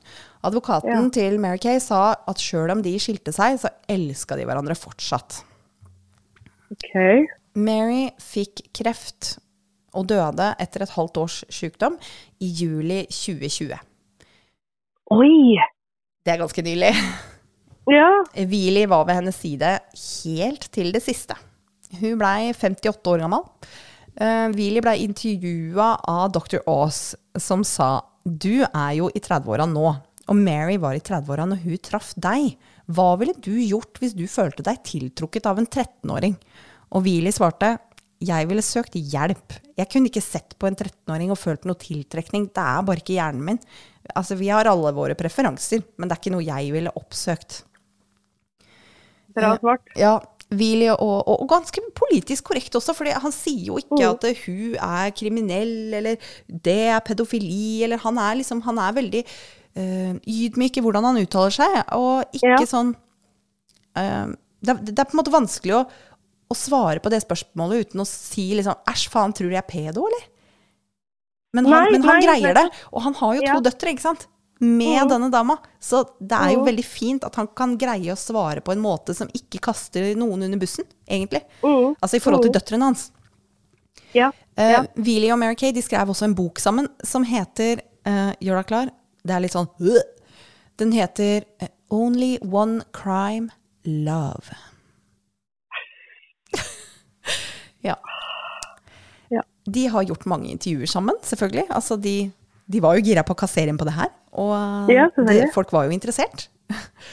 [0.44, 1.12] Advokaten ja.
[1.14, 5.40] til Mary Kay sa at sjøl om de skilte seg, så elska de hverandre fortsatt.
[6.72, 7.24] Okay.
[7.56, 9.36] Mary fikk kreft
[9.96, 11.98] og døde etter et halvt års sykdom
[12.40, 13.76] i juli 2020.
[15.12, 15.58] Oi!
[16.22, 16.92] Det er ganske nylig.
[17.90, 18.08] Ja.
[18.36, 19.72] Wheelie var ved hennes side
[20.22, 21.34] helt til det siste.
[21.98, 23.42] Hun blei 58 år gammel.
[24.12, 26.60] Uh, blei ble intervjua av dr.
[26.68, 29.86] Aas, som sa du er jo i 30-åra nå,
[30.30, 32.52] og Mary var i 30-åra når hun traff deg.
[32.92, 36.36] Hva ville du gjort hvis du følte deg tiltrukket av en 13-åring?
[36.92, 37.76] Og Wheelie svarte
[38.22, 39.56] jeg ville søkt hjelp.
[39.78, 42.46] Jeg kunne ikke sett på en 13-åring og følt noe tiltrekning.
[42.54, 43.60] Det er bare ikke hjernen min.
[44.14, 47.62] Altså, vi har alle våre preferanser, men det er ikke noe jeg ville oppsøkt.
[49.34, 49.94] Bra svart.
[49.98, 50.16] Ja,
[50.58, 54.06] Willy, og, og, og, ganske politisk korrekt også, for han sier jo ikke mm.
[54.10, 59.22] at hun er kriminell, eller det er pedofili, eller han er liksom Han er veldig
[59.24, 62.68] uh, ydmyk i hvordan han uttaler seg, og ikke ja.
[62.68, 62.94] sånn
[63.98, 64.32] uh,
[64.62, 65.84] det, det, er på en måte vanskelig å,
[66.52, 69.70] å, svare på det spørsmålet uten å si liksom Æsj, faen, tror du jeg er
[69.70, 70.28] pedo, eller?
[71.52, 73.64] Men han, nei, men han nei, greier det, og han har jo to ja.
[73.66, 74.28] døtre, ikke sant?
[74.62, 75.56] Med denne dama.
[75.80, 79.14] Så det er jo veldig fint at han kan greie å svare på en måte
[79.16, 81.42] som ikke kaster noen under bussen, egentlig.
[81.64, 81.96] Mm.
[81.98, 82.56] Altså i forhold til mm.
[82.58, 83.08] døtrene hans.
[84.14, 84.30] Ja.
[84.58, 88.58] Uh, Willy og Mary Kay de skrev også en bok sammen som heter uh, Gjør
[88.60, 88.90] deg klar?
[89.24, 90.02] Det er litt sånn uh,
[90.76, 93.48] Den heter uh, Only One Crime
[93.88, 94.52] Love.
[97.88, 97.96] ja.
[99.32, 99.42] ja.
[99.64, 101.66] De har gjort mange intervjuer sammen, selvfølgelig.
[101.74, 102.16] Altså de
[102.72, 104.10] de var jo gira på å kassere inn på det her,
[104.40, 106.48] og ja, det, folk var jo interessert.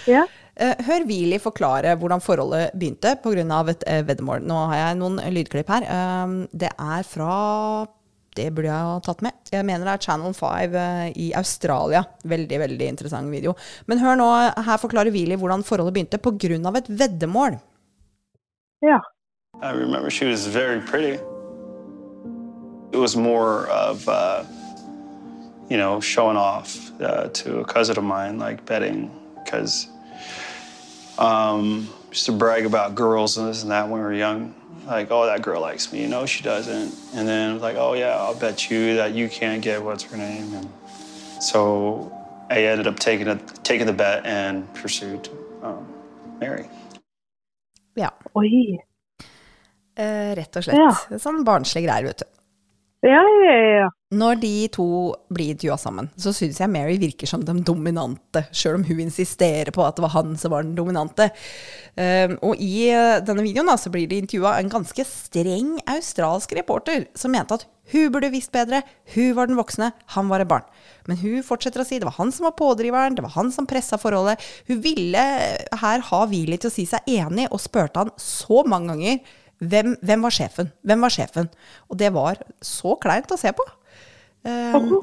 [0.08, 0.26] Ja.
[0.60, 3.44] Eh, hør Willy forklare hvordan forholdet begynte pga.
[3.72, 4.44] et uh, veddemål.
[4.44, 5.86] Nå har jeg noen lydklipp her.
[5.88, 7.88] Um, det er fra
[8.36, 9.32] Det burde jeg ha tatt med.
[9.52, 12.04] Jeg mener det er Channel 5 uh, i Australia.
[12.24, 13.56] Veldig, veldig interessant video.
[13.88, 14.28] Men hør nå,
[14.68, 16.78] her forklarer Willy hvordan forholdet begynte pga.
[16.78, 17.56] et veddemål.
[18.84, 19.00] Ja.
[19.62, 21.20] I remember she was very pretty.
[22.92, 24.44] It was more of uh
[25.70, 29.12] you know, showing off uh, to a cousin of mine, like betting,
[29.44, 29.88] because
[31.18, 34.56] um, used to brag about girls and this and that when we were young.
[34.86, 36.08] Like, oh, that girl likes me.
[36.08, 36.96] No, she doesn't.
[37.14, 40.54] And then like, oh yeah, I'll bet you that you can't get what's her name.
[40.56, 40.70] And
[41.40, 42.12] so
[42.50, 45.30] I ended up taking a, taking the bet and pursued
[45.62, 45.86] um,
[46.40, 46.68] Mary.
[47.96, 48.80] Ja, Oi.
[49.96, 50.78] eh, rett og slett.
[50.80, 51.20] Ja.
[51.20, 52.39] Sånn barnslige greier, vet du.
[53.00, 53.88] Ja, ja, ja.
[54.12, 54.86] Når de to
[55.32, 59.72] blir intervjua sammen, så syns jeg Mary virker som den dominante, sjøl om hun insisterer
[59.72, 61.30] på at det var han som var den dominante.
[61.96, 66.58] Um, og i eh, denne videoen da, så blir det intervjua en ganske streng australsk
[66.58, 68.84] reporter som mente at hun burde visst bedre,
[69.16, 70.68] hun var den voksne, han var et barn.
[71.08, 73.70] Men hun fortsetter å si det var han som var pådriveren, det var han som
[73.70, 74.44] pressa forholdet.
[74.68, 75.24] Hun ville
[75.84, 79.96] her ha Willy til å si seg enig, og spurte han så mange ganger hvem,
[80.02, 80.72] hvem var sjefen?
[80.84, 81.50] Hvem var sjefen?
[81.90, 83.66] Og det var så kleint å se på.
[84.48, 85.02] Um,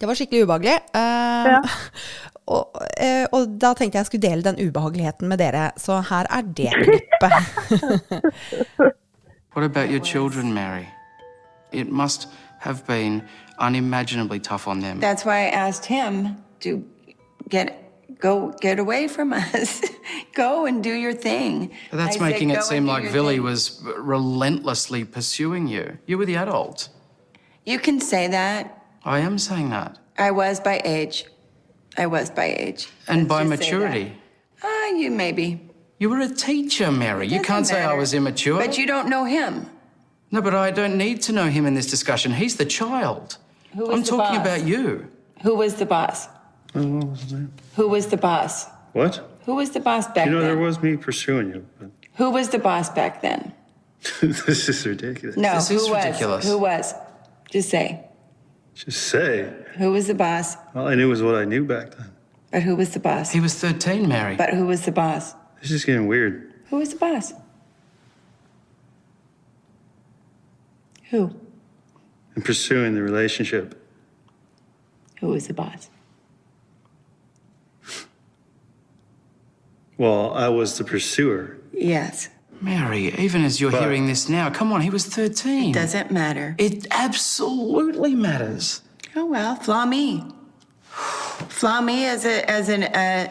[0.00, 0.76] det var skikkelig ubehagelig.
[0.94, 1.60] Um, Ja.
[2.54, 6.26] og, eh, og da tenkte jeg jeg skulle dele den ubehageligheten med dere, så her
[6.30, 7.32] er det klippet.
[9.54, 10.86] What about your children, Mary?
[11.72, 12.28] It must
[12.60, 13.22] have been
[13.58, 15.00] unimaginably tough on them.
[15.00, 16.82] That's why I asked him to
[17.50, 17.81] get
[18.22, 19.82] go get away from us.
[20.34, 21.52] go and do your thing.
[21.90, 23.60] But that's I making "Go it seem like Villy thing." was
[23.98, 25.84] relentlessly pursuing you.
[26.06, 26.88] You were the adult.
[27.70, 28.62] You can say that.
[29.04, 29.98] I am saying that.
[30.16, 31.16] I was by age.
[31.98, 32.88] I was by age.
[33.08, 33.78] And Let's by just say that.
[33.78, 34.12] maturity.
[34.62, 35.46] Ah, you maybe.
[35.98, 37.26] You were a teacher, Mary.
[37.28, 38.58] You can't say I was immature.
[38.58, 39.66] But you don't know him.
[40.30, 42.32] No, but I don't need to know him in this discussion.
[42.32, 43.36] He's the child.
[43.76, 44.46] Who was I'm the talking boss?
[44.46, 45.08] about you.
[45.42, 46.28] Who was the boss?
[46.72, 47.52] What was his name?
[47.76, 48.66] Who was the boss?
[48.92, 49.28] What?
[49.44, 50.26] Who was the boss back then?
[50.28, 53.52] You know, there was me pursuing you, but Who was the boss back then?
[54.22, 55.36] this is ridiculous.
[55.36, 56.04] No, This who is was?
[56.04, 56.46] ridiculous.
[56.48, 56.94] Who was?
[57.50, 58.04] Just say.
[58.74, 59.52] Just say.
[59.76, 60.56] Who was the boss?
[60.74, 62.10] All I knew was what I knew back then.
[62.50, 63.30] But who was the boss?
[63.32, 64.36] He was 13, Mary.
[64.36, 65.34] But who was the boss?
[65.60, 66.52] This is getting weird.
[66.70, 67.32] Who was the boss?
[71.10, 71.30] Who?
[72.34, 73.78] And pursuing the relationship.
[75.20, 75.88] Who was the boss?
[80.02, 81.42] Well, I was the pursuer.
[81.72, 82.28] Yes.
[82.60, 85.70] Mary, even as you're But- hearing this now, come on, he was 13.
[85.70, 86.54] It Doesn't matter.
[86.58, 88.82] It absolutely matters.
[89.16, 90.06] Oh well, flaw me.
[91.60, 93.24] Flaw me as a as an uh,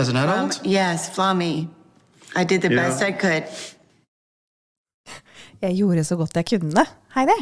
[0.00, 0.56] As an adult?
[0.56, 0.66] adult?
[0.66, 1.52] yes, flaw me.
[2.40, 2.80] I did the Yeah.
[2.82, 3.44] best I could.
[5.62, 6.84] Jeg gjorde så godt jeg kunne.
[7.14, 7.38] Heidi,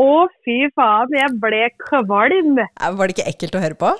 [0.00, 2.56] Å, fy faen, jeg ble kvalm.
[2.98, 3.90] Var det ikke ekkelt å høre på?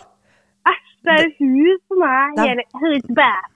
[0.72, 3.51] Æsj, det er hun som er hele bad?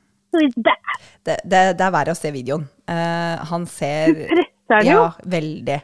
[1.26, 2.66] Det, det, det er verre å se videoen.
[2.87, 4.12] Uh, han ser
[4.66, 4.99] presser den jo.
[4.99, 5.80] Ja, veldig.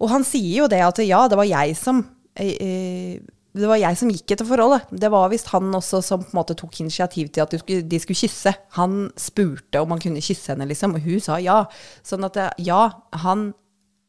[0.00, 2.00] Og han sier jo det at ja, det var jeg som
[2.38, 4.86] eh, det var jeg som gikk etter forholdet.
[4.94, 7.86] Det var visst han også som på en måte tok initiativ til at de skulle,
[7.90, 8.52] de skulle kysse.
[8.78, 11.64] Han spurte om han kunne kysse henne, liksom, og hun sa ja.
[12.06, 12.84] Sånn at eh, ja,
[13.24, 13.50] han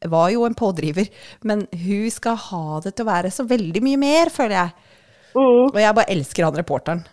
[0.02, 1.10] var jo en pådriver,
[1.46, 4.88] men hun skal ha det til å være så veldig mye mer, føler jeg.
[5.32, 7.04] Mm, Og jeg bare elsker han reporteren.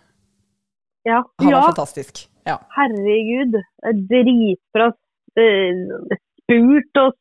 [1.10, 1.22] ja.
[1.42, 2.29] Han ja, var fantastisk.
[2.48, 2.58] Ja.
[2.76, 3.52] herregud.
[3.58, 4.88] det er Dritbra
[5.38, 7.18] eh, spurt og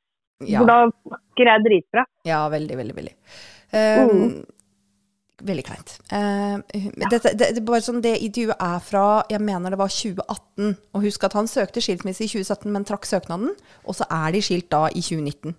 [0.47, 0.61] Ja.
[0.63, 2.05] hvordan snakker er dritbra.
[2.25, 3.15] Ja, veldig, veldig, veldig.
[3.73, 4.45] Um,
[5.39, 5.93] Veldig kleint.
[6.11, 6.63] Um,
[6.99, 10.73] dette, det, det, er bare sånn, det intervjuet er fra jeg mener det var 2018.
[10.99, 13.53] Og husk at han søkte skilsmisse i 2017, men trakk søknaden.
[13.87, 15.55] Og så er de skilt da i 2019.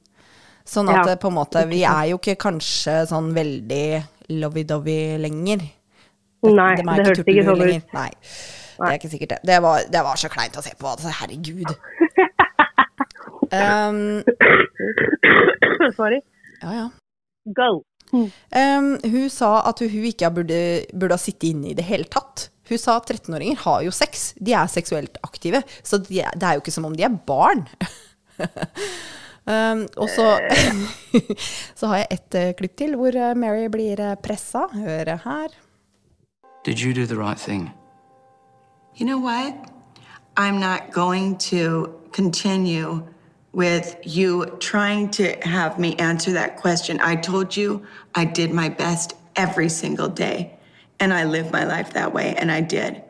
[0.67, 1.11] Sånn at Ja.
[1.13, 5.63] eh, på en måte, vi er jo ikke kanskje sånn veldig lovey-dovey lenger.
[6.43, 7.93] Nei, de er det hørtes ikke sånn ut.
[7.93, 8.09] Nei,
[8.79, 9.39] det er ikke sikkert det.
[9.51, 10.87] Det var, det var så kleint å se på.
[10.95, 11.73] Altså, herregud.
[13.49, 14.21] Um,
[15.95, 16.21] Sorry.
[16.61, 16.89] ja, ja.
[17.45, 17.83] Go.
[18.13, 20.59] Um, hun sa at hun ikke burde,
[20.93, 22.49] burde ha sittet inne i det hele tatt.
[22.69, 26.57] Hun sa at 13-åringer har jo sex, de er seksuelt aktive, så de, det er
[26.57, 27.65] jo ikke som om de er barn.
[29.49, 30.27] um, og så,
[31.79, 34.67] så har jeg et eh, klipp til hvor eh, Mary blir uh, pressa.
[34.75, 35.57] Hør her.
[36.65, 37.71] Did you do the right thing?
[38.99, 39.55] You know what?
[40.35, 43.07] I'm not going to continue
[43.53, 46.99] with you trying to have me answer that question.
[46.99, 50.51] I told you I did my best every single day,
[50.99, 53.01] and I lived my life that way, and I did.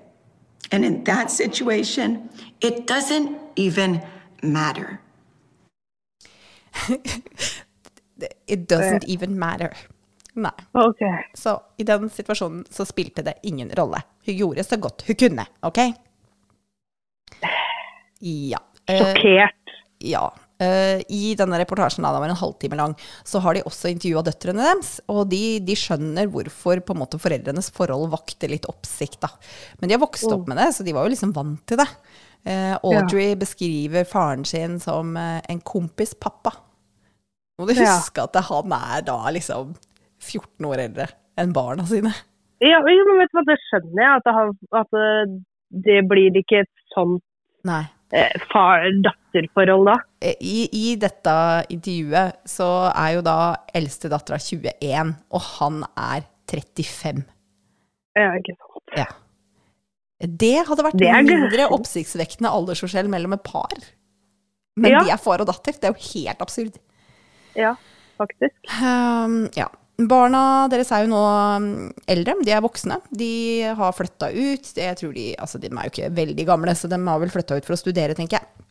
[0.71, 2.29] And in that situation,
[2.61, 4.05] it doesn't even
[4.43, 5.01] matter.
[8.47, 9.77] It doesn't even matter.
[10.33, 10.51] Nei.
[10.71, 10.99] Ok.
[11.33, 14.01] Så i den situasjonen så spilte det ingen rolle.
[14.29, 15.81] Hun gjorde så godt hun kunne, OK?
[18.19, 18.59] Ja.
[18.89, 19.55] Eh, Sjokkert.
[19.99, 20.23] Ja.
[20.59, 22.95] eh, I denne reportasjen, da, den var en halvtime lang,
[23.27, 24.95] så har de også intervjua døtrene deres.
[25.11, 29.19] Og de, de skjønner hvorfor på en måte foreldrenes forhold vakte litt oppsikt.
[29.23, 29.31] da.
[29.79, 31.87] Men de har vokst opp med det, så de var jo liksom vant til det.
[32.47, 36.55] Eh, Audrey beskriver faren sin som eh, en kompis pappa.
[37.59, 37.97] Må du Ja.
[37.99, 39.73] at han er da liksom
[40.23, 41.09] 14 år eldre
[41.39, 42.13] enn barna sine.
[42.61, 44.17] Ja, men vet du hva, det skjønner jeg.
[44.19, 44.51] At det, har,
[44.81, 45.37] at eh,
[45.87, 47.23] det blir ikke et sånt
[47.67, 47.83] Nei.
[48.15, 49.95] eh, far-datter-forhold da.
[50.25, 51.35] Eh, I, I dette
[51.71, 53.37] intervjuet så er jo da
[53.77, 57.23] eldste dattera 21, og han er 35.
[58.19, 58.95] Ja, ikke sant.
[58.97, 59.07] Ja.
[60.19, 61.11] Det hadde vært det.
[61.29, 63.77] mindre oppsiktsvekkende aldersforskjell mellom et par.
[64.79, 65.03] Men Ja.
[65.05, 65.71] de er far og datter.
[65.79, 66.75] Det er jo helt absurd.
[67.55, 67.75] Ja,
[68.19, 68.57] faktisk.
[68.81, 69.67] Um, ja.
[70.07, 71.67] Barna deres er jo nå um,
[72.07, 73.01] eldre, de er voksne.
[73.11, 73.31] De
[73.75, 74.71] har flytta ut.
[74.79, 77.57] Jeg tror de, altså de er jo ikke veldig gamle, så de har vel flytta
[77.59, 78.65] ut for å studere, tenker jeg.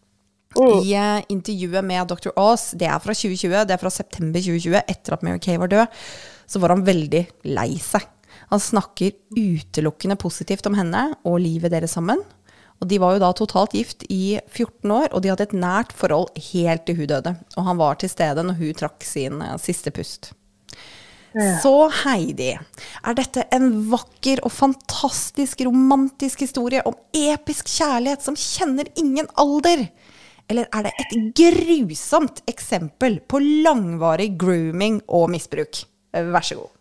[0.57, 2.33] I eh, intervjuet med Dr.
[2.41, 5.70] Aas, det er fra 2020, det er fra september 2020, etter at Mary Kay var
[5.70, 6.01] død,
[6.49, 7.22] så var han veldig
[7.53, 8.09] lei seg.
[8.49, 12.24] Han snakker utelukkende positivt om henne og livet deres sammen.
[12.79, 15.93] Og de var jo da totalt gift i 14 år, og de hadde et nært
[15.99, 17.35] forhold helt til hun døde.
[17.59, 20.33] Og han var til stede når hun trakk sin eh, siste pust.
[21.62, 21.72] Så
[22.03, 29.28] Heidi, er dette en vakker og fantastisk romantisk historie om episk kjærlighet som kjenner ingen
[29.39, 29.86] alder?
[30.49, 35.84] Eller er det et grusomt eksempel på langvarig grooming og misbruk?
[36.16, 36.72] Vær så god.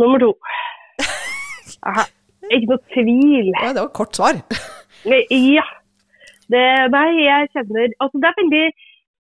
[0.00, 0.32] Nummer to.
[1.90, 2.06] Aha,
[2.48, 3.52] ikke noe tvil.
[3.60, 4.42] Ja, det var et kort svar.
[5.02, 5.64] Ja.
[6.52, 6.60] Det,
[6.92, 8.66] nei, jeg kjenner Altså, det er veldig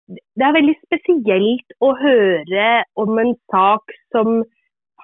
[0.09, 2.69] det er veldig spesielt å høre
[3.01, 4.43] om en sak som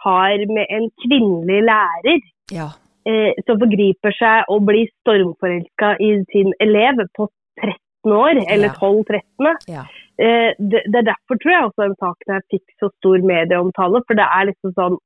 [0.05, 2.21] har med en kvinnelig lærer
[2.53, 2.69] Ja.
[3.09, 7.29] eh, som forgriper seg og blir stormforelska i sin elev på
[7.61, 9.57] 13 år, eller 12-13.
[9.69, 9.85] ja.
[10.21, 14.03] Eh, det, det er derfor tror jeg også den saken her fikk så stor medieomtale,
[14.07, 14.99] for det er liksom sånn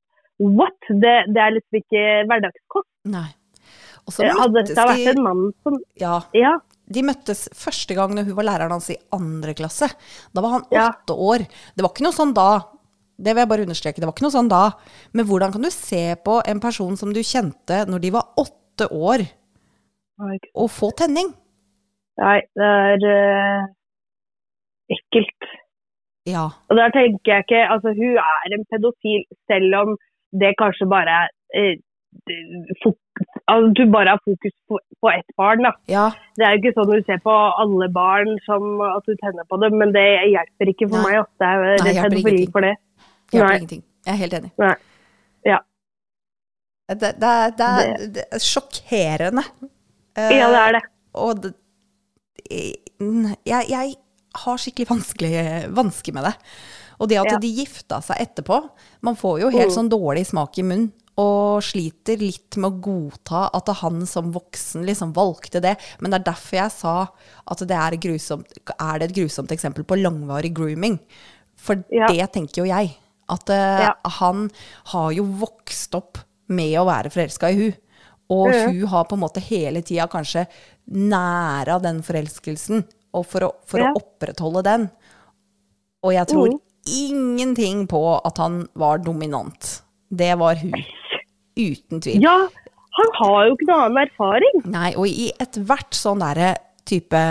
[0.43, 0.75] What?
[0.91, 2.89] Det, det er liksom ikke hverdagskost.
[3.07, 3.29] Nei.
[4.03, 5.13] Og så Eh, møttes de
[5.63, 5.77] som
[6.35, 6.59] Ja.
[6.85, 6.93] Ja.
[6.95, 9.89] De møttes første gang når hun var læreren hans i andre klasse.
[10.35, 10.91] Da var han Ja.
[10.91, 11.47] åtte år.
[11.75, 12.61] Det var ikke noe sånn da.
[13.17, 14.01] Det vil jeg bare understreke.
[14.01, 14.65] Det var ikke noe sånn da.
[15.13, 18.89] Men hvordan kan du se på en person som du kjente når de var åtte
[18.91, 19.25] år,
[20.55, 21.33] og få tenning?
[22.19, 23.67] Nei, det er uh,
[24.95, 25.49] ekkelt.
[26.27, 26.45] Ja.
[26.71, 29.97] Og der tenker jeg ikke Altså, hun er en pedofil, selv om
[30.41, 31.75] det kanskje bare er
[32.31, 32.99] uh, fok
[33.51, 35.73] altså, Du bare har fokus på, på ett barn, da.
[35.91, 36.11] Ja.
[36.37, 39.59] Det er jo ikke sånn du ser på alle barn som at du tenner på
[39.63, 41.13] dem, men det hjelper ikke for Nei.
[41.13, 41.21] meg.
[41.25, 41.39] Også.
[41.39, 42.53] Det er rett er hjelper ingenting.
[42.53, 42.75] for det.
[43.33, 43.57] Hjelper Nei.
[43.59, 43.83] ingenting.
[44.07, 44.53] Jeg er helt enig.
[44.59, 44.75] Nei.
[45.45, 45.59] Ja.
[46.89, 49.45] Det, det, det, er, det er sjokkerende.
[50.17, 50.83] Eh, ja, det er det.
[51.17, 51.53] Og det,
[53.49, 53.95] jeg, jeg
[54.45, 55.33] har skikkelig vanskelig
[55.77, 56.35] vansker med det.
[57.01, 57.39] Og det at Ja.
[57.43, 58.61] de gifta seg etterpå
[59.03, 59.75] Man får jo helt Mm.
[59.77, 60.93] sånn dårlig smak i munnen.
[61.21, 65.77] Og sliter litt med å godta at han som voksen liksom valgte det.
[66.03, 66.95] Men det er derfor jeg sa
[67.55, 70.99] at det er, grusomt, er det et grusomt eksempel på langvarig grooming.
[71.55, 72.09] For Ja.
[72.11, 72.97] det tenker jo jeg.
[73.31, 73.95] At uh, Ja.
[74.19, 74.51] han
[74.91, 77.75] har jo vokst opp med å være forelska i hun.
[78.35, 78.67] Og mm.
[78.73, 80.47] hun har på en måte hele tida kanskje
[80.91, 82.85] næra den forelskelsen,
[83.15, 83.93] og for å, for Ja.
[83.93, 84.91] å opprettholde den.
[86.03, 86.61] Og jeg tror mm.
[86.85, 89.83] ingenting på at han var dominant.
[90.11, 90.75] Det var hun.
[91.55, 92.23] Uten tvil.
[92.23, 92.49] Ja,
[92.99, 94.55] han har jo ikke noen annen erfaring.
[94.71, 96.55] Nei, og i ethvert sånn derre
[96.87, 97.23] type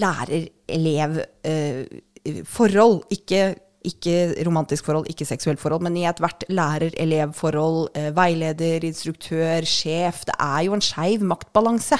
[0.00, 3.40] lærer-elev-forhold, ikke,
[3.88, 4.16] ikke
[4.48, 10.60] romantisk forhold, ikke seksuelt forhold, men i ethvert lærer-elev-forhold, eh, veileder, instruktør, sjef, det er
[10.68, 11.98] jo en skeiv maktbalanse.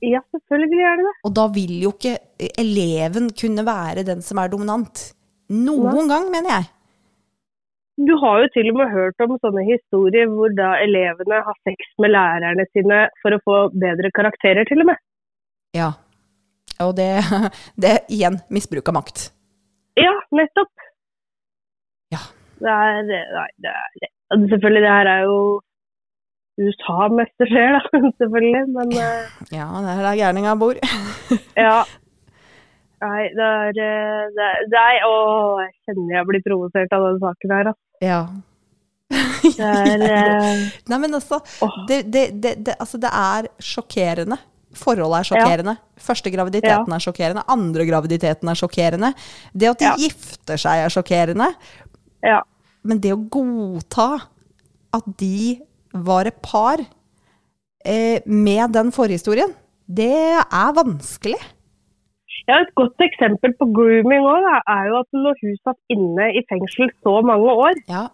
[0.00, 1.16] Ja, selvfølgelig er det det.
[1.28, 2.16] Og da vil jo ikke
[2.56, 5.12] eleven kunne være den som er dominant.
[5.52, 6.64] Noen gang, mener jeg.
[7.98, 11.90] Du har jo til og med hørt om sånne historier hvor da elevene har sex
[12.00, 15.02] med lærerne sine for å få bedre karakterer, til og med.
[15.76, 15.90] Ja.
[16.80, 17.10] Og det,
[17.82, 19.28] det er igjen misbruk av makt.
[20.00, 20.72] Ja, nettopp.
[22.14, 22.22] Ja.
[22.60, 25.38] Det er Nei, det er Selvfølgelig, det her er jo
[26.60, 28.00] USA mest det skjer, da.
[28.20, 28.62] Selvfølgelig.
[28.76, 30.78] Men eh, Ja, det er der gærninga bor.
[31.58, 31.80] ja.
[33.00, 35.12] Nei, det er, eh, det er, det er Å,
[35.64, 37.86] jeg kjenner jeg blir provosert av den saken her, altså.
[38.04, 38.20] Ja.
[39.60, 41.40] Det er eh, Nei, men altså,
[41.88, 44.36] det, det, altså, det er sjokkerende.
[44.76, 45.74] Forholdet er sjokkerende.
[45.98, 47.42] Første graviditeten er sjokkerende.
[47.50, 49.10] Andre graviditeten er sjokkerende.
[49.50, 49.96] Det at de Ja.
[49.98, 51.48] gifter seg, er sjokkerende.
[52.22, 52.42] Ja.
[52.86, 54.12] Men det å godta
[54.94, 55.58] at de
[55.90, 56.84] var et par
[57.84, 59.56] eh, med den forhistorien,
[59.90, 61.40] det er vanskelig.
[62.48, 66.42] Ja, Et godt eksempel på grooming også, er jo at når hun satt inne i
[66.50, 68.06] fengsel så mange år, Ja.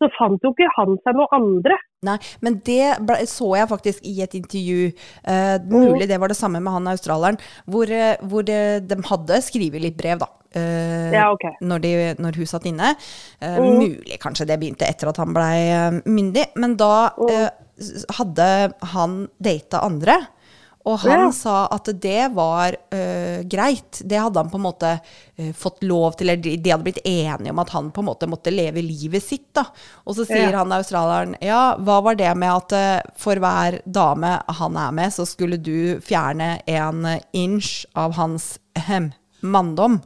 [0.00, 1.76] så fant jo ikke han seg noen andre.
[2.04, 4.92] Nei, men det ble, så jeg faktisk i et intervju.
[5.26, 9.40] Eh, mulig det var det samme med han australieren, hvor, eh, hvor det, de hadde
[9.42, 10.28] skrevet litt brev, da.
[10.54, 11.52] eh, Ja, okay.
[11.62, 12.94] når, de, når hun satt inne.
[13.40, 17.48] Eh, Mulig kanskje det begynte etter at han blei eh, myndig, men da eh,
[18.18, 20.14] hadde han data andre.
[20.86, 21.30] Og han Ja.
[21.34, 23.98] sa at det var uh, greit.
[24.06, 27.00] Det hadde han på en måte uh, fått lov til, eller de, de hadde blitt
[27.04, 29.48] enige om at han på en måte måtte leve livet sitt.
[29.58, 29.64] da.
[30.06, 30.60] Og så sier Ja.
[30.60, 35.12] han australieren ja, hva var det med at uh, for hver dame han er med,
[35.12, 37.02] så skulle du fjerne en
[37.34, 38.54] inch av hans
[39.42, 39.98] manndom?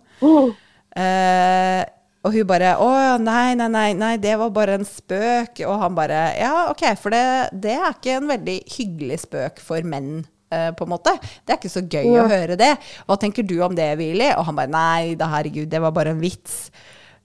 [0.96, 1.84] Eh,
[2.26, 2.88] og hun bare Å
[3.22, 5.62] nei, nei, nei, nei, det var bare en spøk.
[5.68, 7.22] Og han bare Ja, ok, for det,
[7.62, 10.24] det er ikke en veldig hyggelig spøk for menn.
[10.52, 11.14] Eh, på en måte.
[11.44, 12.74] Det er ikke så gøy å høre det.
[13.08, 14.30] Hva tenker du om det, Willy?
[14.36, 16.68] Og han bare nei da, herregud, det var bare en vits.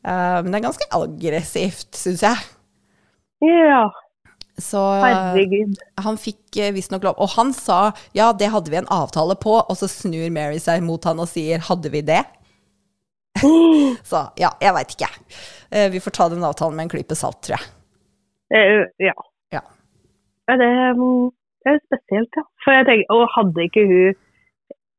[0.05, 2.47] Eh, men det er ganske aggressivt, syns jeg.
[3.45, 3.83] Ja,
[4.61, 5.75] Så eh, herregud.
[5.99, 7.17] han fikk uh, visstnok lov.
[7.19, 10.85] Og han sa ja, det hadde vi en avtale på, og så snur Mary seg
[10.85, 12.23] mot han og sier hadde vi det?
[14.09, 15.09] så ja, jeg veit ikke.
[15.75, 17.71] Eh, vi får ta den avtalen med en klype salt, tror jeg.
[18.55, 19.15] Eh, ja.
[19.51, 19.61] Ja.
[20.47, 21.31] Ja, det, mm,
[21.65, 22.45] det er spesielt, ja.
[22.63, 24.17] For jeg tenker, og hadde ikke hun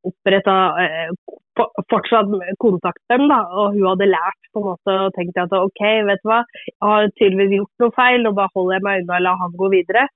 [0.06, 1.10] oppretta eh,
[1.90, 2.30] fortsatt
[2.62, 5.82] kontakt med dem, da, og hun hadde lært på en måte og tenkt at OK,
[6.08, 9.18] vet du hva, jeg har tydeligvis gjort noe feil, nå bare holder jeg meg unna
[9.18, 10.06] og lar han gå videre.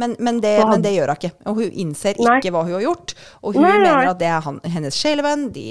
[0.00, 1.32] Men, men, det, men det gjør hun ikke.
[1.50, 2.38] Og hun innser Nei.
[2.40, 3.14] ikke hva hun har gjort.
[3.42, 5.46] Og hun Nei, mener at det er han, hennes sjelevenn.
[5.54, 5.66] De,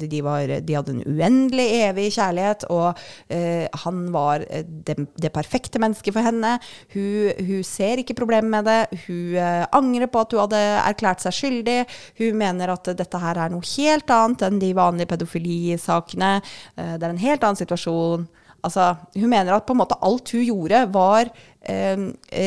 [0.00, 5.32] de, var, de hadde en uendelig, evig kjærlighet, og uh, han var eh, det, det
[5.34, 6.56] perfekte mennesket for henne.
[6.94, 9.04] Hun, hun ser ikke problemet med det.
[9.06, 11.78] Hun uh, angrer på at hun hadde erklært seg skyldig.
[12.20, 16.36] Hun mener at dette her er noe helt annet enn de vanlige pedofilisakene.
[16.76, 18.28] Uh, det er en helt annen situasjon.
[18.66, 21.30] Altså, hun mener at på en måte alt hun gjorde, var
[21.64, 22.02] eh,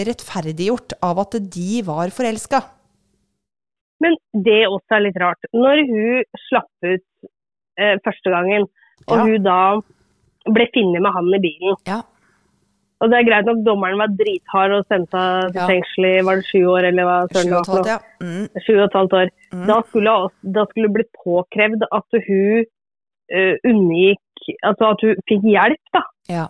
[0.09, 2.61] rettferdiggjort av at de var forelska.
[4.03, 5.45] Men det også er litt rart.
[5.55, 7.05] Når hun slapp ut
[7.80, 8.68] eh, første gangen,
[9.07, 9.24] og Ja.
[9.28, 9.59] hun da
[10.53, 12.01] ble funnet med han i bilen Ja.
[13.01, 15.68] Og det er greit nok dommeren var drithard og sendte henne til Ja.
[15.68, 18.05] fengsel i var det sju år, eller hva søren det var.
[18.22, 18.45] Mm.
[18.64, 19.28] Sju og et halvt år.
[19.89, 20.14] Skulle
[20.55, 22.66] da skulle det bli påkrevd at hun
[23.34, 24.19] uh, unngikk
[24.63, 26.45] Altså at hun fikk hjelp da, ja.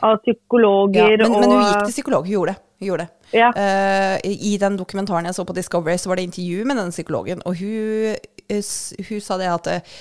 [0.00, 0.20] av ja.
[0.24, 2.24] psykologer Men, men hun gikk til psykolog.
[2.24, 2.62] Hun gjorde det.
[2.80, 3.36] Hun gjorde det.
[3.36, 3.50] ja.
[3.52, 7.42] Uh, I den dokumentaren jeg så på Discovery, så var det intervju med den psykologen,
[7.44, 8.14] og hun,
[8.48, 8.62] eh,
[9.10, 9.98] hun sa det at eh,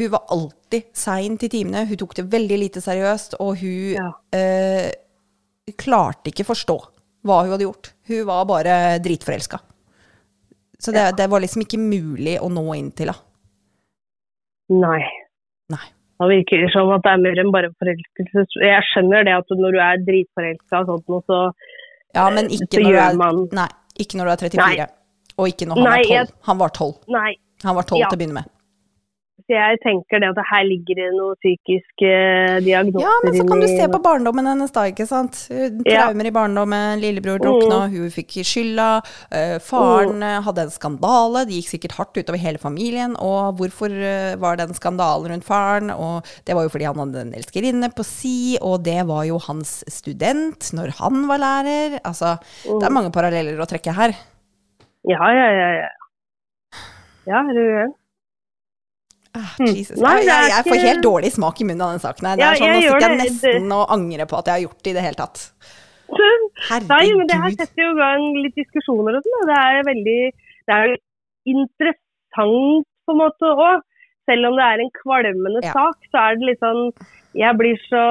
[0.00, 1.84] hun var alltid sein til timene.
[1.86, 4.08] Hun tok det veldig lite seriøst, og hun Ja.
[4.32, 4.88] eh,
[5.76, 6.78] klarte ikke forstå
[7.24, 7.92] hva hun hadde gjort.
[8.08, 9.60] Hun var bare dritforelska.
[10.80, 13.20] Så det, det var liksom ikke mulig å nå inn til henne.
[14.80, 15.04] Nei.
[15.72, 15.86] Nei.
[16.20, 18.44] Da virker det som at det er mer enn bare forelskelse.
[18.62, 21.38] Jeg skjønner det at når du er dritforelska og sånt noe, så
[22.14, 24.76] Ja, men ikke så når, du gjør man- nei, ikke når du er 34.
[24.78, 24.86] Nei.
[25.36, 26.14] Og ikke når han Nei, var 12.
[26.14, 26.94] jeg- Han var 12.
[27.08, 27.32] Nei.
[27.64, 28.08] Han var 12 Ja.
[28.08, 28.44] til å begynne med.
[29.34, 32.10] Så jeg tenker det at her ligger det noen psykiske
[32.62, 35.40] diagnoser Ja, men så kan du se på barndommen hennes da, ikke sant?
[35.50, 35.72] Ja.
[35.82, 38.86] Traumer i barndommen, lillebror drukna, hun fikk skylda,
[39.34, 40.46] eh, faren mm.
[40.46, 44.68] hadde en skandale, det gikk sikkert hardt utover hele familien, og hvorfor eh, var det
[44.68, 45.90] en skandale rundt faren?
[45.90, 49.42] Og det var jo fordi han hadde en elskerinne på si, og det var jo
[49.48, 51.98] hans student når han var lærer.
[52.06, 54.14] Altså, det er mange paralleller å trekke her.
[55.10, 55.68] Ja, ja, ja.
[55.82, 55.92] ja.
[57.24, 57.94] Ja, er du gæren?
[59.34, 59.70] Ah, Mm.
[59.74, 59.98] Jesus.
[59.98, 62.36] Nei, jeg, jeg, jeg får helt dårlig smak i munnen av den saken her.
[62.38, 64.92] Det er sånn, Nå sitter jeg nesten og angrer på at jeg har gjort det
[64.92, 65.40] i det hele tatt.
[66.94, 69.40] Nei, men det her setter jo i gang litt diskusjoner og sånn.
[69.40, 70.18] og Det er veldig
[70.64, 70.94] det er
[71.50, 73.82] interessant på en måte òg.
[74.24, 75.72] Selv om det er en kvalmende Ja.
[75.76, 76.92] sak, så er det litt sånn
[77.36, 78.04] Jeg blir så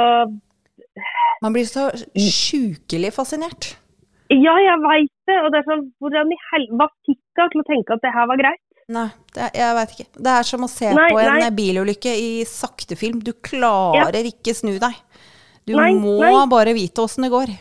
[1.42, 3.72] Man blir så sjukelig fascinert.
[4.30, 5.40] Ja, jeg veit det.
[5.42, 6.68] Og det er sånn Hvordan i hel...
[6.78, 8.62] Hva fikk deg til å tenke at det her var greit?
[8.92, 10.06] Nei, det, jeg veit ikke.
[10.20, 11.52] Det er som å se Nei, på en nei.
[11.56, 13.22] bilulykke i saktefilm.
[13.24, 14.98] Du klarer ikke snu deg.
[15.64, 16.18] Du Nei, må
[16.52, 17.54] bare vite åssen det går.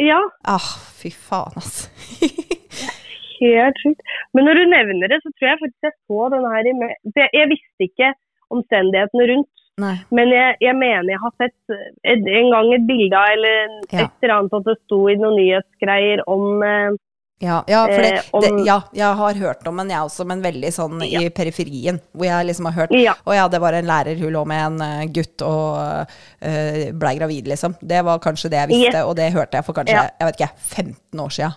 [0.00, 1.90] Ja, Ah, fy faen, altså.
[3.44, 4.00] helt sjukt.
[4.34, 6.74] Men når du nevner det, så tror jeg faktisk jeg så den her i
[7.18, 8.12] jeg, jeg visste ikke
[8.54, 9.50] omstendighetene rundt.
[9.82, 9.94] Nei.
[10.14, 11.74] Men jeg, jeg mener jeg har sett
[12.06, 13.56] et, en gang et bilde av eller
[13.90, 16.94] et eller annet at det sto i noen nyhetsgreier om eh,
[17.42, 20.40] Ja, ja, for det, Eh, det, ja, jeg har hørt om en, jeg også, men
[20.42, 21.20] veldig sånn Ja.
[21.20, 21.98] i periferien.
[22.14, 23.14] Hvor jeg liksom har hørt Ja.
[23.26, 27.16] Å ja, det var en lærer, hun lå med en eh, gutt og uh, blei
[27.18, 27.74] gravid, liksom.
[27.82, 29.04] Det var kanskje det jeg visste, Yes.
[29.04, 30.10] og det hørte jeg for kanskje Ja.
[30.20, 31.50] jeg vet ikke, 15 år sia.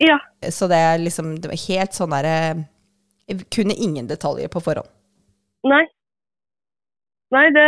[0.00, 0.18] Ja.
[0.48, 2.66] Så det er liksom det var helt sånn derre
[3.50, 4.88] kunne ingen detaljer på forhånd.
[5.64, 5.84] Nei.
[7.32, 7.66] Nei, det,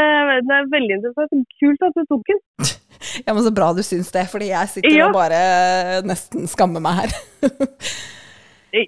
[0.49, 1.47] det er veldig interessant.
[1.61, 2.41] Kult at du tok den.
[3.27, 5.07] Ja, men Så bra du syns det, fordi jeg sitter Ja.
[5.09, 7.15] og bare nesten skammer meg her.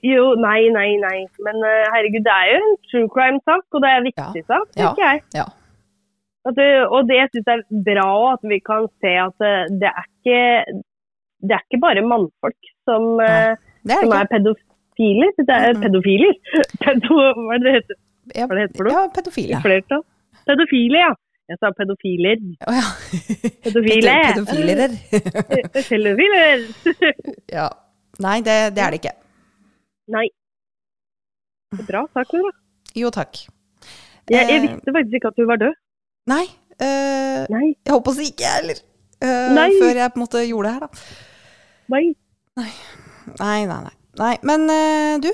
[0.03, 1.19] Jo, nei, nei, nei.
[1.47, 4.47] Men eh, herregud, det er jo en true crime-sak, og det er en viktig Ja.
[4.51, 4.89] sak, Ja.
[4.89, 5.23] tenker jeg.
[5.37, 5.45] Ja.
[6.57, 10.05] Det, og det jeg syns er bra at vi kan se at det, det er
[10.07, 10.83] ikke
[11.47, 15.33] det er ikke bare mannfolk som, eh, er som er pedofiler.
[15.39, 16.35] Det er pedofiler.
[16.83, 17.99] Pedo, hva er det det heter?
[18.35, 18.95] Ja, hva er det heter for noe?
[18.97, 19.59] Ja, pedofile.
[19.59, 20.03] I flertall.
[20.47, 21.13] Pedofile, ja.
[21.47, 22.41] Jeg sa pedofiler.
[22.67, 22.87] Å ja.
[23.63, 24.15] Pedofile.
[24.35, 24.95] Pedofiler.
[25.87, 26.65] Pedofiler.
[27.57, 27.69] ja.
[28.25, 29.13] Nei, det, det er det ikke.
[30.15, 30.25] Nei.
[31.87, 32.51] Bra sak, Nora.
[32.99, 33.45] Jo, takk.
[34.27, 35.77] Jeg, jeg Eh, visste faktisk ikke at du var død.
[36.33, 36.45] Nei.
[36.77, 37.67] Uh, Nei.
[37.87, 38.81] jeg holdt på å si ikke, jeg heller.
[39.23, 39.79] uh.
[39.79, 41.05] Før jeg på en måte gjorde det her, da.
[41.95, 42.05] Nei.
[42.59, 42.71] Nei,
[43.39, 43.95] nei, nei.
[44.19, 44.35] nei.
[44.51, 45.31] Men uh, du.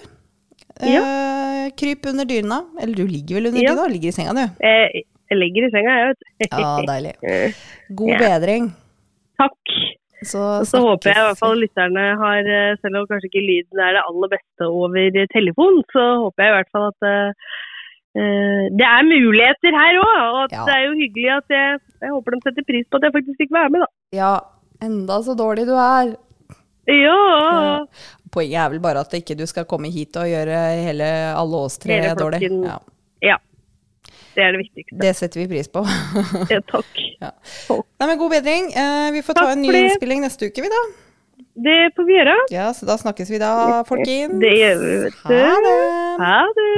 [0.80, 2.64] Eh, Kryp under dyna.
[2.80, 3.74] Eller du ligger vel under Ja.
[3.74, 3.88] dyna?
[3.88, 4.44] Ligger i senga, du.
[4.66, 5.02] Eh,
[5.32, 6.58] Jeg ligger i senga, jeg, vet du.
[6.60, 7.14] Ja, deilig.
[7.24, 7.52] Eh,
[7.96, 8.18] God Ja.
[8.18, 8.72] bedring.
[9.40, 9.76] Takk.
[10.22, 12.42] Så, Og så håper jeg i hvert fall lytterne har,
[12.78, 16.56] selv om kanskje ikke lyden er det aller beste over telefon, så håper jeg i
[16.58, 20.20] hvert fall at eh, det er muligheter her òg.
[20.36, 20.64] Og at Ja.
[20.68, 23.36] det er jo hyggelig at jeg, jeg håper de setter pris på at jeg faktisk
[23.42, 23.88] fikk være med, da.
[24.12, 24.34] Ja,
[24.82, 26.14] enda så dårlig du er.
[26.90, 27.86] Ja.
[28.32, 31.78] Poenget er vel bare at ikke du skal komme hit og gjøre hele alle oss
[31.82, 32.48] tre dårlig.
[32.48, 32.78] Ja,
[33.22, 33.38] ja.
[34.32, 34.96] Det er det viktigste.
[34.96, 35.82] det setter vi pris på.
[36.52, 36.88] Ja, takk.
[37.20, 37.30] ja.
[37.68, 38.70] Nei, men god bedring.
[38.72, 40.82] Eh, vi får ta Takk en ny innspilling neste uke, vi da.
[41.68, 42.36] Det får vi gjøre.
[42.54, 43.52] Ja, så da snakkes vi da,
[43.84, 44.38] folkens.
[44.40, 45.76] Det gjør vi, vet Ha det.
[46.22, 46.70] Ha det.